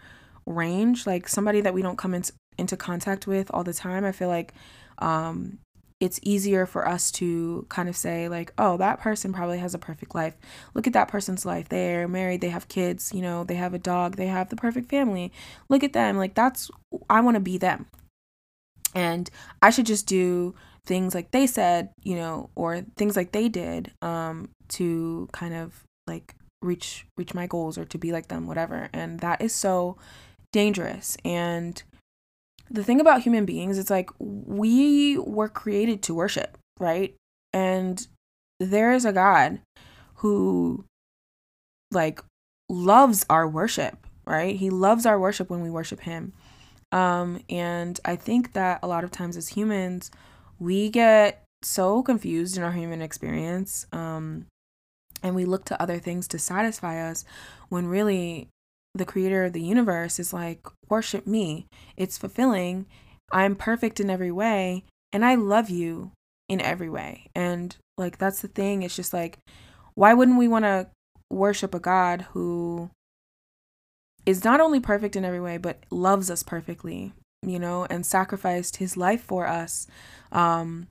range, 0.45 1.07
like 1.07 1.29
somebody 1.29 1.61
that 1.61 1.73
we 1.73 1.81
don't 1.81 1.97
come 1.97 2.13
in, 2.13 2.23
into 2.57 2.75
contact 2.75 3.27
with 3.27 3.49
all 3.53 3.63
the 3.63 3.73
time. 3.73 4.03
I 4.03 4.11
feel 4.11 4.27
like 4.27 4.53
um, 4.97 5.59
it's 6.03 6.19
easier 6.21 6.65
for 6.65 6.85
us 6.85 7.11
to 7.11 7.65
kind 7.69 7.87
of 7.87 7.95
say 7.95 8.27
like 8.27 8.51
oh 8.57 8.75
that 8.75 8.99
person 8.99 9.31
probably 9.31 9.57
has 9.57 9.73
a 9.73 9.79
perfect 9.79 10.13
life. 10.13 10.35
Look 10.73 10.85
at 10.85 10.93
that 10.93 11.07
person's 11.07 11.45
life. 11.45 11.69
They're 11.69 12.09
married. 12.09 12.41
They 12.41 12.49
have 12.49 12.67
kids. 12.67 13.11
You 13.13 13.21
know 13.21 13.45
they 13.45 13.55
have 13.55 13.73
a 13.73 13.79
dog. 13.79 14.17
They 14.17 14.27
have 14.27 14.49
the 14.49 14.57
perfect 14.57 14.89
family. 14.89 15.31
Look 15.69 15.83
at 15.83 15.93
them. 15.93 16.17
Like 16.17 16.35
that's 16.35 16.69
i 17.09 17.21
want 17.21 17.35
to 17.35 17.41
be 17.41 17.57
them. 17.57 17.85
And 18.93 19.29
i 19.61 19.69
should 19.69 19.85
just 19.85 20.05
do 20.05 20.53
things 20.85 21.15
like 21.15 21.31
they 21.31 21.47
said 21.47 21.89
you 22.03 22.13
know 22.13 22.49
or 22.55 22.81
things 22.97 23.15
like 23.15 23.31
they 23.31 23.47
did 23.47 23.89
um 24.01 24.49
to 24.67 25.29
kind 25.31 25.53
of 25.53 25.81
like 26.07 26.35
reach 26.61 27.05
reach 27.15 27.33
my 27.33 27.47
goals 27.47 27.77
or 27.77 27.85
to 27.85 27.97
be 27.97 28.11
like 28.11 28.27
them 28.27 28.45
whatever. 28.47 28.89
And 28.91 29.21
that 29.21 29.41
is 29.41 29.55
so 29.55 29.97
dangerous. 30.51 31.17
And 31.23 31.81
the 32.69 32.83
thing 32.83 32.99
about 32.99 33.21
human 33.21 33.45
beings, 33.45 33.77
it's 33.77 33.89
like 33.89 34.09
we 34.19 35.17
were 35.17 35.49
created 35.49 36.01
to 36.03 36.13
worship, 36.13 36.57
right? 36.79 37.15
And 37.51 38.05
there 38.59 38.93
is 38.93 39.05
a 39.05 39.13
God 39.13 39.59
who 40.15 40.85
like 41.91 42.21
loves 42.69 43.25
our 43.29 43.47
worship, 43.47 44.07
right? 44.25 44.55
He 44.55 44.69
loves 44.69 45.05
our 45.05 45.19
worship 45.19 45.49
when 45.49 45.61
we 45.61 45.69
worship 45.69 46.01
him. 46.01 46.33
Um 46.91 47.41
and 47.49 47.99
I 48.05 48.15
think 48.15 48.53
that 48.53 48.79
a 48.81 48.87
lot 48.87 49.03
of 49.03 49.11
times 49.11 49.37
as 49.37 49.49
humans, 49.49 50.11
we 50.59 50.89
get 50.89 51.43
so 51.61 52.03
confused 52.03 52.57
in 52.57 52.63
our 52.63 52.73
human 52.73 53.01
experience 53.01 53.85
um 53.93 54.45
and 55.21 55.33
we 55.35 55.45
look 55.45 55.63
to 55.65 55.81
other 55.81 55.97
things 55.97 56.27
to 56.27 56.37
satisfy 56.37 57.09
us 57.09 57.23
when 57.69 57.87
really 57.87 58.49
the 58.95 59.05
creator 59.05 59.43
of 59.43 59.53
the 59.53 59.61
universe 59.61 60.19
is 60.19 60.33
like, 60.33 60.65
worship 60.89 61.25
me. 61.25 61.67
It's 61.97 62.17
fulfilling. 62.17 62.85
I'm 63.31 63.55
perfect 63.55 63.99
in 63.99 64.09
every 64.09 64.31
way. 64.31 64.85
And 65.11 65.25
I 65.25 65.35
love 65.35 65.69
you 65.69 66.11
in 66.47 66.61
every 66.61 66.89
way. 66.89 67.27
And 67.35 67.75
like, 67.97 68.17
that's 68.17 68.41
the 68.41 68.47
thing. 68.47 68.83
It's 68.83 68.95
just 68.95 69.13
like, 69.13 69.37
why 69.95 70.13
wouldn't 70.13 70.37
we 70.37 70.47
want 70.47 70.65
to 70.65 70.87
worship 71.31 71.73
a 71.73 71.79
God 71.79 72.27
who 72.33 72.89
is 74.25 74.43
not 74.43 74.61
only 74.61 74.79
perfect 74.79 75.15
in 75.15 75.25
every 75.25 75.41
way, 75.41 75.57
but 75.57 75.83
loves 75.89 76.29
us 76.29 76.43
perfectly, 76.43 77.13
you 77.45 77.59
know, 77.59 77.85
and 77.89 78.05
sacrificed 78.05 78.77
his 78.77 78.95
life 78.95 79.23
for 79.23 79.47
us 79.47 79.87
um, 80.31 80.87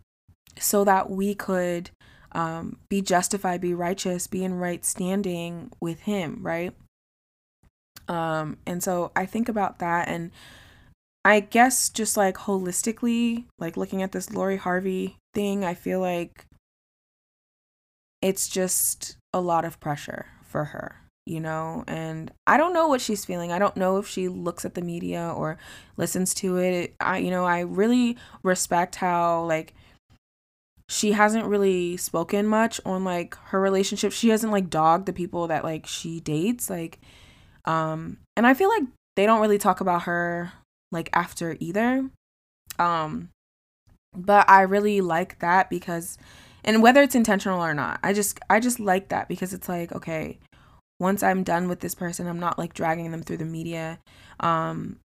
so 0.59 0.85
that 0.85 1.11
we 1.11 1.35
could 1.35 1.91
um, 2.33 2.79
be 2.89 3.01
justified, 3.01 3.61
be 3.61 3.75
righteous, 3.75 4.27
be 4.27 4.45
in 4.45 4.55
right 4.55 4.85
standing 4.85 5.71
with 5.81 6.01
him, 6.01 6.41
right? 6.43 6.75
Um, 8.12 8.59
and 8.66 8.83
so 8.83 9.11
I 9.16 9.26
think 9.26 9.49
about 9.49 9.78
that 9.78 10.09
and 10.09 10.31
I 11.25 11.40
guess 11.40 11.88
just 11.88 12.16
like 12.16 12.35
holistically, 12.35 13.45
like 13.59 13.76
looking 13.76 14.02
at 14.02 14.12
this 14.12 14.33
Lori 14.33 14.57
Harvey 14.57 15.16
thing, 15.35 15.64
I 15.64 15.75
feel 15.75 16.00
like 16.00 16.47
it's 18.21 18.49
just 18.49 19.16
a 19.33 19.40
lot 19.40 19.64
of 19.64 19.78
pressure 19.78 20.26
for 20.42 20.66
her, 20.66 20.97
you 21.25 21.38
know? 21.38 21.85
And 21.87 22.33
I 22.47 22.57
don't 22.57 22.75
know 22.75 22.88
what 22.88 23.00
she's 23.00 23.25
feeling. 23.25 23.52
I 23.52 23.61
don't 23.61 23.76
know 23.76 23.99
if 23.99 24.09
she 24.09 24.28
looks 24.28 24.64
at 24.64 24.75
the 24.75 24.83
media 24.83 25.33
or 25.37 25.59
listens 25.97 26.35
to 26.35 26.57
it. 26.57 26.95
I 26.99 27.19
you 27.19 27.31
know, 27.31 27.45
I 27.45 27.61
really 27.61 28.16
respect 28.42 28.97
how 28.97 29.45
like 29.45 29.75
she 30.88 31.12
hasn't 31.12 31.47
really 31.47 31.97
spoken 31.97 32.47
much 32.49 32.81
on 32.85 33.04
like 33.04 33.37
her 33.47 33.61
relationship. 33.61 34.12
She 34.12 34.31
hasn't 34.31 34.52
like 34.52 34.71
dogged 34.71 35.07
the 35.07 35.12
people 35.12 35.47
that 35.47 35.62
like 35.62 35.87
she 35.87 36.19
dates 36.19 36.69
like 36.69 36.99
um 37.64 38.19
and 38.37 38.47
I 38.47 38.54
feel 38.54 38.69
like 38.69 38.85
they 39.16 39.26
don't 39.26 39.40
really 39.40 39.59
talk 39.59 39.81
about 39.81 40.02
her 40.02 40.52
like 40.90 41.11
after 41.12 41.57
either. 41.61 42.09
Um 42.78 43.31
but 44.16 44.49
I 44.49 44.62
really 44.62 45.00
like 45.00 45.38
that 45.40 45.71
because 45.71 46.19
and 46.64 46.83
whether 46.83 47.02
it's 47.02 47.14
intentional 47.14 47.61
or 47.61 47.75
not, 47.75 47.99
I 48.02 48.12
just 48.12 48.38
I 48.49 48.61
just 48.61 48.81
like 48.81 49.09
that 49.09 49.28
because 49.28 49.52
it's 49.52 49.69
like 49.69 49.92
okay, 49.92 50.38
once 51.00 51.23
I'm 51.23 51.42
done 51.42 51.69
with 51.69 51.81
this 51.81 51.95
person, 51.95 52.26
I'm 52.26 52.40
not 52.40 52.59
like 52.59 52.75
dragging 52.75 53.11
them 53.11 53.23
through 53.23 53.38
the 53.38 53.45
media 53.45 53.99
um 54.40 54.99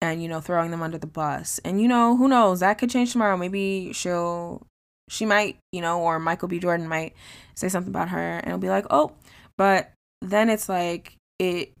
and 0.00 0.22
you 0.22 0.28
know 0.28 0.40
throwing 0.40 0.70
them 0.70 0.82
under 0.82 0.98
the 0.98 1.06
bus. 1.06 1.60
And 1.64 1.80
you 1.80 1.88
know, 1.88 2.16
who 2.16 2.28
knows, 2.28 2.60
that 2.60 2.78
could 2.78 2.90
change 2.90 3.12
tomorrow. 3.12 3.36
Maybe 3.36 3.92
she'll 3.92 4.66
she 5.08 5.26
might, 5.26 5.58
you 5.72 5.80
know, 5.80 6.00
or 6.00 6.18
Michael 6.18 6.48
B. 6.48 6.58
Jordan 6.58 6.88
might 6.88 7.14
say 7.54 7.68
something 7.68 7.90
about 7.90 8.08
her 8.10 8.38
and 8.38 8.46
it'll 8.46 8.58
be 8.58 8.68
like, 8.68 8.86
"Oh." 8.90 9.12
But 9.56 9.92
then 10.22 10.48
it's 10.50 10.68
like 10.68 11.14
it 11.38 11.72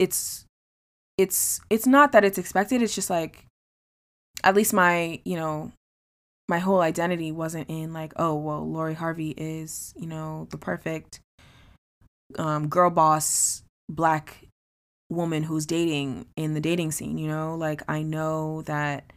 it's 0.00 0.46
it's 1.18 1.60
it's 1.68 1.86
not 1.86 2.12
that 2.12 2.24
it's 2.24 2.38
expected, 2.38 2.82
it's 2.82 2.94
just 2.94 3.10
like 3.10 3.44
at 4.42 4.56
least 4.56 4.72
my, 4.72 5.20
you 5.24 5.36
know, 5.36 5.70
my 6.48 6.58
whole 6.58 6.80
identity 6.80 7.30
wasn't 7.30 7.68
in 7.68 7.92
like, 7.92 8.14
oh, 8.16 8.34
well, 8.34 8.66
Lori 8.68 8.94
Harvey 8.94 9.30
is, 9.36 9.94
you 9.96 10.06
know, 10.06 10.48
the 10.50 10.58
perfect 10.58 11.20
um 12.38 12.68
girl 12.68 12.90
boss 12.90 13.62
black 13.88 14.46
woman 15.10 15.42
who's 15.42 15.66
dating 15.66 16.26
in 16.36 16.54
the 16.54 16.60
dating 16.60 16.92
scene, 16.92 17.18
you 17.18 17.28
know? 17.28 17.54
Like 17.54 17.82
I 17.86 18.02
know 18.02 18.62
that 18.62 19.12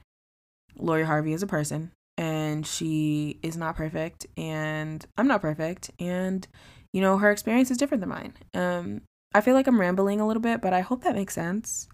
Lori 0.77 1.05
Harvey 1.05 1.31
is 1.33 1.43
a 1.43 1.47
person 1.47 1.91
and 2.17 2.67
she 2.67 3.39
is 3.41 3.55
not 3.55 3.77
perfect 3.77 4.25
and 4.35 5.05
I'm 5.17 5.27
not 5.27 5.41
perfect 5.41 5.91
and 5.99 6.45
you 6.91 7.01
know 7.01 7.17
her 7.17 7.31
experience 7.31 7.71
is 7.71 7.77
different 7.77 8.01
than 8.01 8.09
mine. 8.09 8.33
Um 8.53 9.01
I 9.33 9.41
feel 9.41 9.53
like 9.53 9.67
I'm 9.67 9.79
rambling 9.79 10.19
a 10.19 10.27
little 10.27 10.41
bit, 10.41 10.61
but 10.61 10.73
I 10.73 10.81
hope 10.81 11.03
that 11.03 11.15
makes 11.15 11.33
sense. 11.33 11.87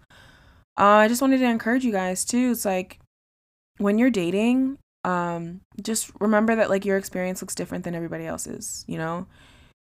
Uh, 0.78 1.04
I 1.04 1.08
just 1.08 1.22
wanted 1.22 1.38
to 1.38 1.44
encourage 1.44 1.84
you 1.84 1.92
guys 1.92 2.24
too. 2.24 2.50
It's 2.52 2.64
like 2.64 2.98
when 3.78 3.98
you're 3.98 4.10
dating, 4.10 4.78
um 5.04 5.62
just 5.80 6.10
remember 6.20 6.54
that 6.56 6.68
like 6.68 6.84
your 6.84 6.98
experience 6.98 7.40
looks 7.40 7.54
different 7.54 7.84
than 7.84 7.94
everybody 7.94 8.26
else's, 8.26 8.84
you 8.86 8.98
know? 8.98 9.26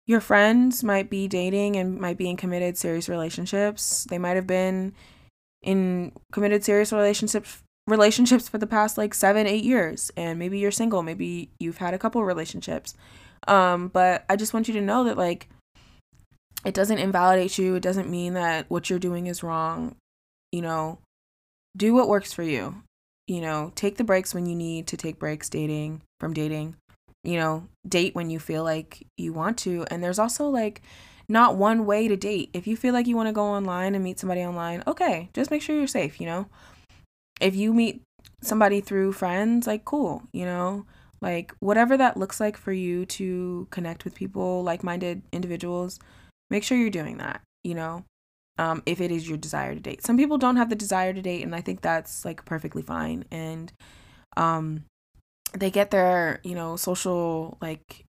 Your 0.06 0.22
friends 0.22 0.84
might 0.84 1.10
be 1.10 1.28
dating 1.28 1.76
and 1.76 2.00
might 2.00 2.18
be 2.18 2.30
in 2.30 2.38
committed 2.38 2.78
serious 2.78 3.10
relationships. 3.10 4.06
They 4.10 4.18
might 4.18 4.36
have 4.36 4.48
been 4.48 4.94
in 5.62 6.14
committed 6.32 6.64
serious 6.64 6.94
relationships 6.94 7.62
relationships 7.88 8.50
for 8.50 8.58
the 8.58 8.68
past 8.68 8.98
like 8.98 9.14
seven, 9.14 9.48
eight 9.48 9.64
years. 9.64 10.12
And 10.18 10.38
maybe 10.38 10.60
you're 10.60 10.72
single, 10.72 11.04
maybe 11.04 11.50
you've 11.60 11.78
had 11.78 11.94
a 11.94 11.98
couple 11.98 12.24
relationships. 12.24 12.94
Um, 13.48 13.88
but 13.88 14.26
I 14.30 14.36
just 14.36 14.54
want 14.54 14.68
you 14.68 14.74
to 14.76 14.82
know 14.82 15.06
that 15.06 15.18
like 15.18 15.50
it 16.66 16.74
doesn't 16.74 16.98
invalidate 16.98 17.58
you. 17.58 17.76
It 17.76 17.84
doesn't 17.84 18.10
mean 18.10 18.34
that 18.34 18.70
what 18.70 18.90
you're 18.90 19.00
doing 19.00 19.28
is 19.28 19.44
wrong. 19.44 19.96
You 20.52 20.62
know, 20.62 21.00
do 21.76 21.94
what 21.94 22.10
works 22.10 22.34
for 22.34 22.44
you. 22.44 22.84
You 23.28 23.42
know, 23.42 23.72
take 23.76 23.98
the 23.98 24.04
breaks 24.04 24.34
when 24.34 24.46
you 24.46 24.56
need 24.56 24.88
to 24.88 24.98
take 24.98 25.20
breaks 25.20 25.50
dating 25.50 26.02
from 26.20 26.34
dating. 26.34 26.76
You 27.24 27.38
know, 27.38 27.68
date 27.88 28.16
when 28.16 28.30
you 28.30 28.40
feel 28.40 28.64
like 28.64 29.06
you 29.18 29.34
want 29.34 29.58
to. 29.60 29.86
And 29.92 30.04
there's 30.04 30.20
also 30.20 30.48
like 30.48 30.82
not 31.28 31.58
one 31.58 31.86
way 31.86 32.08
to 32.08 32.16
date. 32.16 32.50
If 32.54 32.68
you 32.68 32.78
feel 32.78 32.94
like 32.94 33.08
you 33.08 33.18
want 33.18 33.28
to 33.28 33.34
go 33.34 33.44
online 33.44 33.96
and 33.96 34.04
meet 34.04 34.20
somebody 34.20 34.42
online, 34.42 34.84
okay, 34.88 35.30
just 35.34 35.52
make 35.52 35.62
sure 35.62 35.76
you're 35.76 35.88
safe, 35.88 36.22
you 36.22 36.26
know? 36.26 36.48
if 37.40 37.56
you 37.56 37.74
meet 37.74 38.02
somebody 38.42 38.82
through 38.82 39.14
friends, 39.14 39.68
like 39.68 39.86
cool, 39.86 40.24
you 40.32 40.46
know? 40.46 40.86
Like 41.22 41.54
whatever 41.60 41.98
that 41.98 42.18
looks 42.18 42.40
like 42.40 42.58
for 42.58 42.72
you 42.72 43.06
to 43.08 43.68
connect 43.72 44.06
with 44.06 44.14
people, 44.16 44.64
like-minded 44.64 45.24
individuals, 45.32 46.00
make 46.50 46.64
sure 46.64 46.78
you're 46.78 46.90
doing 46.90 47.18
that, 47.18 47.42
you 47.64 47.76
know? 47.76 48.04
Um, 48.60 48.82
if 48.86 49.02
it 49.02 49.12
is 49.12 49.30
your 49.30 49.38
desire 49.38 49.76
to 49.76 49.80
date. 49.80 50.04
Some 50.04 50.18
people 50.18 50.40
don't 50.40 50.56
have 50.56 50.70
the 50.70 50.76
desire 50.76 51.14
to 51.14 51.22
date 51.22 51.44
and 51.44 51.54
I 51.54 51.62
think 51.62 51.82
that's 51.82 52.26
like 52.26 52.44
perfectly 52.44 52.82
fine 52.82 53.24
and 53.30 53.72
um 54.36 54.84
they 55.54 55.70
get 55.70 55.92
their, 55.92 56.40
you 56.44 56.56
know, 56.56 56.76
social 56.76 57.58
like 57.62 58.04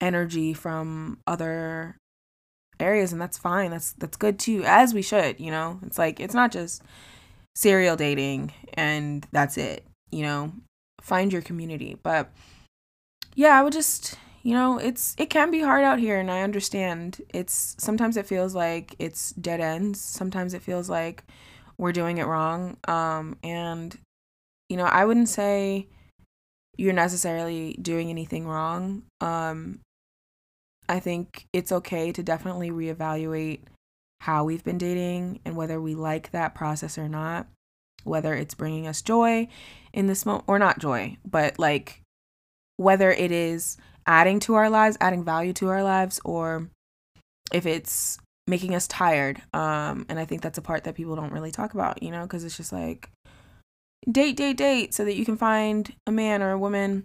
energy 0.00 0.54
from 0.54 1.18
other 1.26 1.96
areas 2.78 3.12
and 3.12 3.20
that's 3.20 3.38
fine. 3.38 3.70
That's 3.70 3.92
that's 3.94 4.16
good 4.16 4.38
too 4.38 4.62
as 4.64 4.94
we 4.94 5.02
should, 5.02 5.40
you 5.40 5.50
know? 5.50 5.80
It's 5.84 5.98
like 5.98 6.20
it's 6.20 6.34
not 6.34 6.52
just 6.52 6.82
serial 7.54 7.96
dating 7.96 8.52
and 8.74 9.26
that's 9.32 9.58
it, 9.58 9.84
you 10.10 10.22
know. 10.22 10.52
Find 11.00 11.32
your 11.32 11.42
community. 11.42 11.98
But 12.00 12.30
yeah, 13.34 13.58
I 13.58 13.62
would 13.62 13.72
just, 13.72 14.16
you 14.42 14.54
know, 14.54 14.78
it's 14.78 15.14
it 15.18 15.30
can 15.30 15.50
be 15.50 15.60
hard 15.60 15.84
out 15.84 16.00
here 16.00 16.18
and 16.18 16.30
I 16.30 16.42
understand. 16.42 17.22
It's 17.32 17.76
sometimes 17.78 18.16
it 18.16 18.26
feels 18.26 18.54
like 18.54 18.96
it's 18.98 19.30
dead 19.32 19.60
ends. 19.60 20.00
Sometimes 20.00 20.52
it 20.52 20.62
feels 20.62 20.90
like 20.90 21.24
we're 21.78 21.92
doing 21.92 22.18
it 22.18 22.26
wrong. 22.26 22.76
Um 22.88 23.36
and 23.44 23.96
you 24.68 24.76
know, 24.76 24.84
I 24.84 25.04
wouldn't 25.04 25.28
say 25.28 25.86
you're 26.76 26.92
necessarily 26.92 27.76
doing 27.80 28.10
anything 28.10 28.46
wrong. 28.46 29.04
Um 29.20 29.80
I 30.88 30.98
think 30.98 31.46
it's 31.52 31.70
okay 31.70 32.10
to 32.10 32.22
definitely 32.22 32.70
reevaluate 32.70 33.60
how 34.22 34.44
we've 34.44 34.64
been 34.64 34.78
dating 34.78 35.40
and 35.44 35.56
whether 35.56 35.80
we 35.80 35.94
like 35.94 36.32
that 36.32 36.54
process 36.54 36.98
or 36.98 37.08
not, 37.08 37.46
whether 38.02 38.34
it's 38.34 38.54
bringing 38.54 38.88
us 38.88 39.02
joy 39.02 39.46
in 39.92 40.08
this 40.08 40.26
moment 40.26 40.44
or 40.48 40.58
not 40.58 40.80
joy, 40.80 41.16
but 41.24 41.58
like 41.60 42.02
whether 42.76 43.12
it 43.12 43.30
is 43.30 43.76
adding 44.06 44.40
to 44.40 44.54
our 44.54 44.70
lives, 44.70 44.96
adding 45.00 45.24
value 45.24 45.52
to 45.54 45.68
our 45.68 45.82
lives, 45.82 46.20
or 46.24 46.68
if 47.52 47.66
it's 47.66 48.18
making 48.46 48.74
us 48.74 48.86
tired. 48.88 49.40
Um, 49.52 50.06
and 50.08 50.18
I 50.18 50.24
think 50.24 50.42
that's 50.42 50.58
a 50.58 50.62
part 50.62 50.84
that 50.84 50.94
people 50.94 51.16
don't 51.16 51.32
really 51.32 51.52
talk 51.52 51.74
about, 51.74 52.02
you 52.02 52.10
know, 52.10 52.22
because 52.22 52.44
it's 52.44 52.56
just 52.56 52.72
like 52.72 53.10
date, 54.10 54.36
date, 54.36 54.56
date, 54.56 54.94
so 54.94 55.04
that 55.04 55.16
you 55.16 55.24
can 55.24 55.36
find 55.36 55.92
a 56.06 56.12
man 56.12 56.42
or 56.42 56.50
a 56.50 56.58
woman 56.58 57.04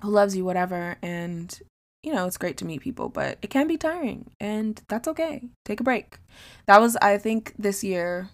who 0.00 0.10
loves 0.10 0.36
you, 0.36 0.44
whatever. 0.44 0.96
And 1.02 1.58
you 2.02 2.14
know, 2.14 2.26
it's 2.26 2.38
great 2.38 2.56
to 2.58 2.64
meet 2.64 2.80
people, 2.80 3.08
but 3.08 3.38
it 3.42 3.50
can 3.50 3.66
be 3.66 3.76
tiring 3.76 4.30
and 4.40 4.80
that's 4.88 5.08
okay. 5.08 5.42
Take 5.64 5.80
a 5.80 5.84
break. 5.84 6.18
That 6.66 6.80
was, 6.80 6.96
I 6.96 7.18
think, 7.18 7.54
this 7.58 7.82
year 7.82 8.30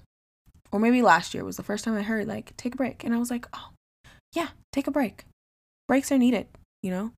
or 0.74 0.80
maybe 0.80 1.02
last 1.02 1.34
year 1.34 1.44
was 1.44 1.56
the 1.56 1.62
first 1.62 1.84
time 1.84 1.96
I 1.96 2.02
heard 2.02 2.26
like 2.26 2.56
take 2.56 2.74
a 2.74 2.76
break. 2.76 3.04
And 3.04 3.14
I 3.14 3.18
was 3.18 3.30
like, 3.30 3.46
oh, 3.54 3.70
yeah, 4.34 4.48
take 4.72 4.88
a 4.88 4.90
break. 4.90 5.24
Breaks 5.86 6.10
are 6.10 6.18
needed, 6.18 6.46
you 6.82 6.90
know? 6.90 7.12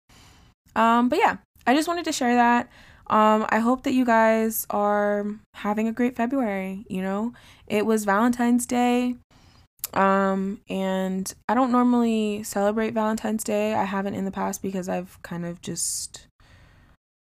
Um, 0.77 1.09
but 1.09 1.19
yeah, 1.19 1.39
I 1.67 1.75
just 1.75 1.89
wanted 1.89 2.05
to 2.05 2.13
share 2.13 2.37
that. 2.37 2.69
Um, 3.09 3.47
I 3.49 3.61
hope 3.61 3.85
that 3.85 3.93
you 3.93 4.05
guys 4.05 4.67
are 4.71 5.27
having 5.55 5.89
a 5.89 5.93
great 5.93 6.17
February, 6.17 6.85
you 6.89 7.03
know? 7.03 7.33
It 7.67 7.87
was 7.87 8.05
Valentine's 8.05 8.67
Day. 8.67 9.17
Um, 9.95 10.61
and 10.69 11.33
I 11.49 11.55
don't 11.55 11.73
normally 11.73 12.43
celebrate 12.43 12.95
Valentine's 12.95 13.45
Day. 13.45 13.75
I 13.75 13.85
haven't 13.85 14.15
in 14.15 14.25
the 14.25 14.31
past 14.31 14.61
because 14.61 14.89
I've 14.89 15.21
kind 15.23 15.47
of 15.47 15.63
just 15.63 16.27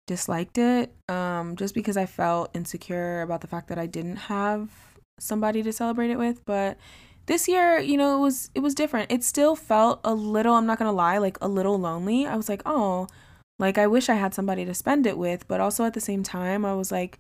disliked 0.06 0.56
it 0.56 0.92
um, 1.08 1.56
just 1.56 1.74
because 1.74 1.96
I 1.96 2.06
felt 2.06 2.50
insecure 2.54 3.22
about 3.22 3.40
the 3.40 3.46
fact 3.46 3.68
that 3.68 3.78
I 3.78 3.86
didn't 3.86 4.16
have 4.16 4.70
somebody 5.18 5.62
to 5.62 5.72
celebrate 5.72 6.10
it 6.10 6.18
with. 6.18 6.44
But 6.46 6.78
this 7.26 7.48
year, 7.48 7.78
you 7.78 7.96
know, 7.96 8.16
it 8.16 8.20
was 8.20 8.50
it 8.54 8.60
was 8.60 8.74
different. 8.74 9.12
It 9.12 9.22
still 9.24 9.54
felt 9.56 10.00
a 10.04 10.14
little, 10.14 10.54
I'm 10.54 10.66
not 10.66 10.78
gonna 10.78 10.92
lie, 10.92 11.18
like 11.18 11.36
a 11.40 11.48
little 11.48 11.78
lonely. 11.78 12.26
I 12.26 12.36
was 12.36 12.48
like, 12.48 12.62
oh, 12.64 13.08
like 13.58 13.78
I 13.78 13.86
wish 13.86 14.08
I 14.08 14.14
had 14.14 14.34
somebody 14.34 14.64
to 14.64 14.74
spend 14.74 15.06
it 15.06 15.18
with, 15.18 15.46
but 15.48 15.60
also 15.60 15.84
at 15.84 15.94
the 15.94 16.00
same 16.00 16.22
time, 16.22 16.64
I 16.64 16.74
was 16.74 16.92
like, 16.92 17.18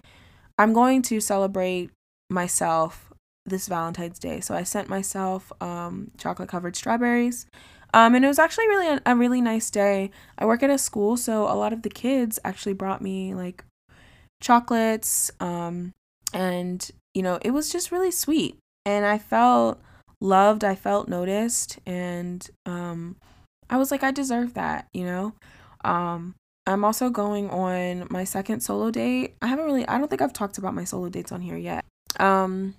I'm 0.58 0.72
going 0.72 1.02
to 1.02 1.20
celebrate 1.20 1.90
myself 2.30 3.12
this 3.44 3.68
Valentine's 3.68 4.18
Day. 4.18 4.40
So 4.40 4.54
I 4.54 4.64
sent 4.64 4.88
myself 4.88 5.52
um, 5.60 6.10
chocolate 6.18 6.48
covered 6.48 6.76
strawberries. 6.76 7.46
Um, 7.94 8.14
and 8.14 8.24
it 8.24 8.28
was 8.28 8.38
actually 8.38 8.68
really 8.68 8.88
a, 8.88 9.02
a 9.06 9.16
really 9.16 9.40
nice 9.40 9.70
day. 9.70 10.10
I 10.38 10.44
work 10.44 10.62
at 10.62 10.70
a 10.70 10.78
school, 10.78 11.16
so 11.16 11.44
a 11.44 11.54
lot 11.54 11.72
of 11.72 11.82
the 11.82 11.88
kids 11.88 12.38
actually 12.44 12.74
brought 12.74 13.00
me 13.00 13.34
like 13.34 13.64
chocolates. 14.42 15.30
Um, 15.40 15.92
and 16.34 16.90
you 17.14 17.22
know, 17.22 17.38
it 17.42 17.52
was 17.52 17.70
just 17.70 17.92
really 17.92 18.10
sweet. 18.10 18.58
And 18.84 19.06
I 19.06 19.18
felt 19.18 19.80
loved, 20.20 20.64
I 20.64 20.74
felt 20.74 21.08
noticed, 21.08 21.78
and 21.86 22.48
um, 22.66 23.16
I 23.70 23.78
was 23.78 23.90
like, 23.90 24.02
I 24.02 24.10
deserve 24.10 24.54
that, 24.54 24.86
you 24.92 25.04
know? 25.04 25.32
Um, 25.84 26.34
I'm 26.66 26.84
also 26.84 27.10
going 27.10 27.48
on 27.50 28.08
my 28.10 28.24
second 28.24 28.60
solo 28.60 28.90
date. 28.90 29.34
I 29.40 29.46
haven't 29.46 29.66
really, 29.66 29.86
I 29.86 29.98
don't 29.98 30.08
think 30.08 30.22
I've 30.22 30.32
talked 30.32 30.58
about 30.58 30.74
my 30.74 30.84
solo 30.84 31.08
dates 31.08 31.30
on 31.30 31.40
here 31.40 31.56
yet. 31.56 31.84
Um, 32.18 32.74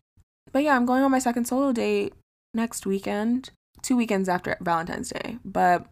but 0.51 0.63
yeah, 0.63 0.75
I'm 0.75 0.86
going 0.86 1.03
on 1.03 1.12
my 1.12 1.19
second 1.19 1.45
solo 1.45 1.71
date 1.71 2.13
next 2.53 2.86
weekend, 2.86 3.51
two 3.81 3.95
weekends 3.95 4.27
after 4.27 4.57
Valentine's 4.60 5.10
Day. 5.10 5.38
But, 5.45 5.86